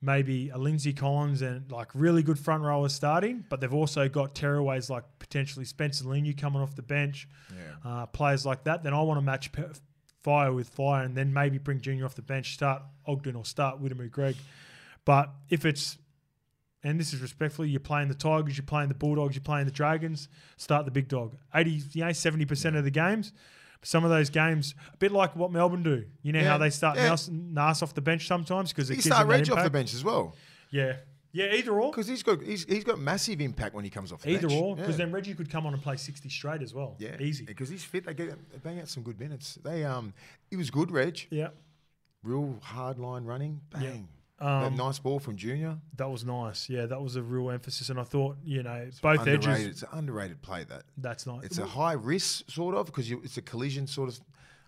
[0.00, 4.34] maybe a Lindsay Collins and like really good front rowers starting, but they've also got
[4.34, 7.90] tearaways like potentially Spencer Leniu coming off the bench, Yeah.
[8.02, 9.64] uh, players like that, then I want to match pe-
[10.22, 13.82] fire with fire and then maybe bring Junior off the bench, start Ogden or start
[13.82, 14.36] Wiremu Greig.
[15.04, 15.98] But if it's
[16.84, 19.72] and this is respectfully, you're playing the Tigers, you're playing the Bulldogs, you're playing the
[19.72, 21.36] Dragons, start the big dog.
[21.54, 23.32] 80, you know, 70% of the games.
[23.82, 26.04] Some of those games, a bit like what Melbourne do.
[26.22, 27.14] You know Yeah, how they start yeah.
[27.30, 30.34] Nas, off the bench sometimes because gives start Reg off the bench as well
[30.72, 30.96] Yeah.
[31.30, 31.90] Yeah, either or.
[31.92, 34.60] because he's got he's, he's got massive impact when he comes off the Either bench.
[34.60, 34.74] or.
[34.74, 35.04] Because Yeah.
[35.04, 36.96] then Reggie could come on and play 60 straight as well.
[36.98, 37.44] Yeah, Easy.
[37.44, 38.04] because he's fit.
[38.06, 39.58] They get they bang out some good minutes.
[39.62, 40.12] They um,
[40.50, 41.26] he was good, Reg.
[41.30, 41.48] Yeah.
[42.24, 43.60] Real hard line running.
[43.74, 43.80] Yeah.
[43.90, 44.08] Bang.
[44.38, 45.78] That Um, nice ball from Junior.
[45.96, 46.68] that was nice.
[46.68, 47.88] Yeah, that was a real emphasis.
[47.90, 49.48] And I thought, you know, both underrated.
[49.50, 50.64] edges, It's an underrated play.
[50.64, 51.44] That that's nice.
[51.44, 54.20] it's a high risk sort of because it's a collision sort of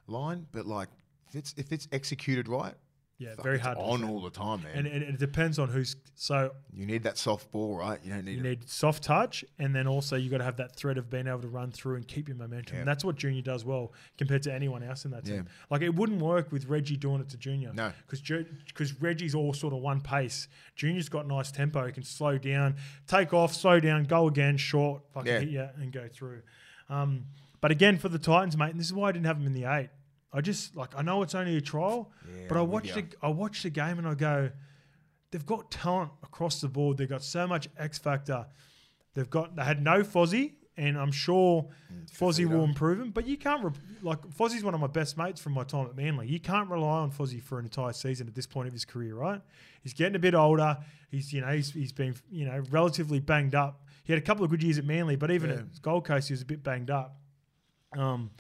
[0.07, 0.89] line, but like
[1.29, 2.75] if it's if it's executed right,
[3.21, 4.73] yeah, fuck, very hard to on all the time, man.
[4.75, 5.95] And, and it depends on who's.
[6.15, 8.01] So you need that soft ball, right?
[8.03, 8.43] You don't need You it.
[8.43, 11.43] need soft touch, and then also you got to have that thread of being able
[11.43, 12.75] to run through and keep your momentum.
[12.77, 12.81] Yeah.
[12.81, 15.35] And that's what Junior does well compared to anyone else in that team.
[15.35, 15.43] Yeah.
[15.71, 17.73] Like it wouldn't work with Reggie doing it to Junior.
[17.75, 17.93] No.
[18.09, 18.23] because
[18.67, 20.49] because Reggie's all sort of one pace.
[20.75, 21.85] Junior's got nice tempo.
[21.87, 25.39] He can slow down, take off, slow down, go again, short, fucking Yeah.
[25.41, 26.41] hit you and go through.
[26.89, 27.27] Um,
[27.61, 29.53] but again, for the Titans, mate, and this is why I didn't have him in
[29.53, 29.91] the eight.
[30.33, 33.29] I just like I know it's only a trial, Yeah, but I watched the, I
[33.29, 34.51] watched the game and I go,
[35.31, 36.97] they've got talent across the board.
[36.99, 38.47] They've got so much X factor.
[39.15, 41.67] They've got they had no Fozzie, and I'm sure
[42.17, 43.11] Fozzie will improve him.
[43.11, 43.73] But you can't re-
[44.03, 46.29] like Fozzie's one of my best mates from my time at Manly.
[46.29, 49.17] You can't rely on Fozzie for an entire season at this point of his career,
[49.17, 49.41] right?
[49.83, 50.79] He's getting a bit older.
[51.11, 53.85] He's you know he's, he's been you know relatively banged up.
[54.05, 55.57] He had a couple of good years at Manly, but even Yeah.
[55.57, 57.17] at Gold Coast he was a bit banged up.
[57.97, 58.31] Um,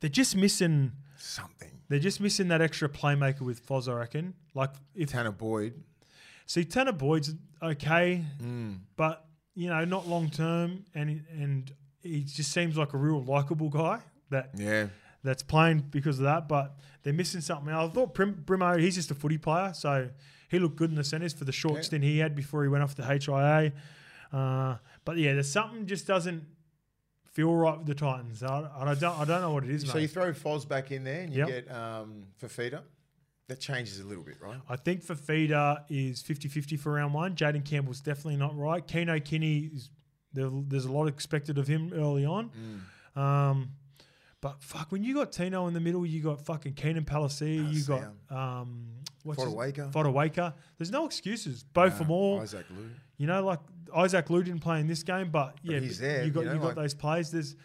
[0.00, 1.70] they're just missing Something.
[1.88, 4.34] they're just missing that extra playmaker with Foz, I reckon.
[4.54, 5.74] Like if Tanah Boyd.
[6.46, 8.78] see Tanah Boyd's okay, Mm.
[8.96, 13.68] but you know not long term, and and he just seems like a real likable
[13.68, 14.00] guy
[14.30, 14.86] that Yeah.
[15.24, 16.48] that's playing because of that.
[16.48, 17.72] But they're missing something.
[17.74, 20.10] I thought Prim, Brimo, he's just a footy player, so
[20.48, 21.82] he looked good in the centres for the short Yeah.
[21.82, 23.72] stint he had before he went off to HIA.
[24.32, 26.44] Uh, but yeah, there's something just doesn't
[27.38, 28.42] feel right with the Titans.
[28.42, 30.02] I, I don't I don't know what it is, So mate.
[30.02, 31.48] you throw Foz back in there and you Yep.
[31.48, 32.80] get um, Fafita.
[33.46, 34.58] That changes a little bit, right?
[34.68, 37.34] I think Fafita is 50-50 for round one.
[37.36, 38.84] Jayden Campbell's definitely not right.
[38.86, 39.88] Keano Kini is
[40.32, 42.50] there, there's a lot expected of him early on.
[43.16, 43.20] Mm.
[43.20, 43.70] Um,
[44.40, 47.82] but fuck, when you got Tino in the middle, you got fucking Keenan Palasia, you
[47.84, 48.36] got Palasia.
[48.36, 48.86] um,
[49.22, 49.92] what's Fotuaika.
[49.92, 50.54] Fotuaika.
[50.76, 51.62] There's no excuses.
[51.64, 52.42] Both for Nah, more.
[52.42, 52.90] Isaac Liu.
[53.16, 53.60] You know, like
[53.96, 56.46] Isaac Liu didn't play in this game, but yeah, he's but there, You got you
[56.46, 57.30] know, you got like- those plays.
[57.30, 57.56] There's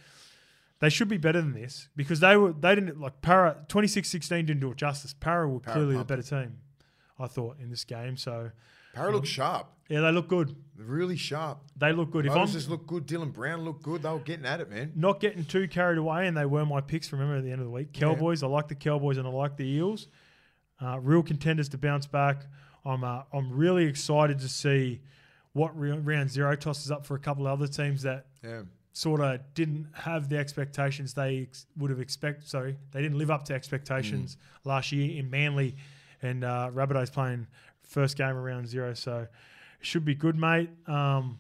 [0.80, 4.59] they should be better than this because they were they didn't like Para 26-16 didn't
[4.59, 5.13] do it justice.
[5.13, 6.57] Para were Para clearly the better team,
[7.17, 8.17] I thought in this game.
[8.17, 8.51] So
[8.93, 9.67] Para looked sharp.
[9.88, 10.55] yeah, they look good.
[10.78, 11.59] Really sharp.
[11.78, 12.26] They look good.
[12.26, 13.07] Moses looked good.
[13.07, 14.03] Dylan Brown looked good.
[14.03, 14.91] They were getting at it, man.
[14.95, 17.11] not getting too carried away, and they were my picks.
[17.13, 18.43] Remember at the end of the week, Cowboys.
[18.43, 20.07] I like the Cowboys and I like the Eels.
[20.82, 22.45] Uh, real contenders to bounce back.
[22.84, 24.99] I'm uh, I'm really excited to see
[25.54, 28.64] what round zero tosses up for a couple of other teams that Yeah.
[28.91, 32.47] sort of didn't have the expectations they ex- would have expect.
[32.47, 35.76] Sorry, they didn't live up to expectations last year in Manly,
[36.22, 37.47] and uh, Rabbitohs playing
[37.84, 38.93] first game around zero.
[38.93, 40.70] So it should be good, mate.
[40.88, 41.38] Um,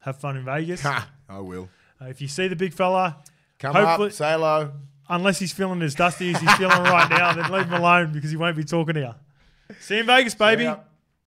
[0.00, 0.82] have fun in Vegas.
[0.82, 1.08] Ha!
[1.28, 1.68] I will.
[2.00, 3.18] Uh, if you see the big fella,
[3.60, 4.72] Come up, say hello.
[5.08, 8.30] unless he's feeling as dusty as he's feeling right now, then leave him alone because
[8.30, 9.14] he won't be talking to you.
[9.80, 10.68] See you in Vegas, baby.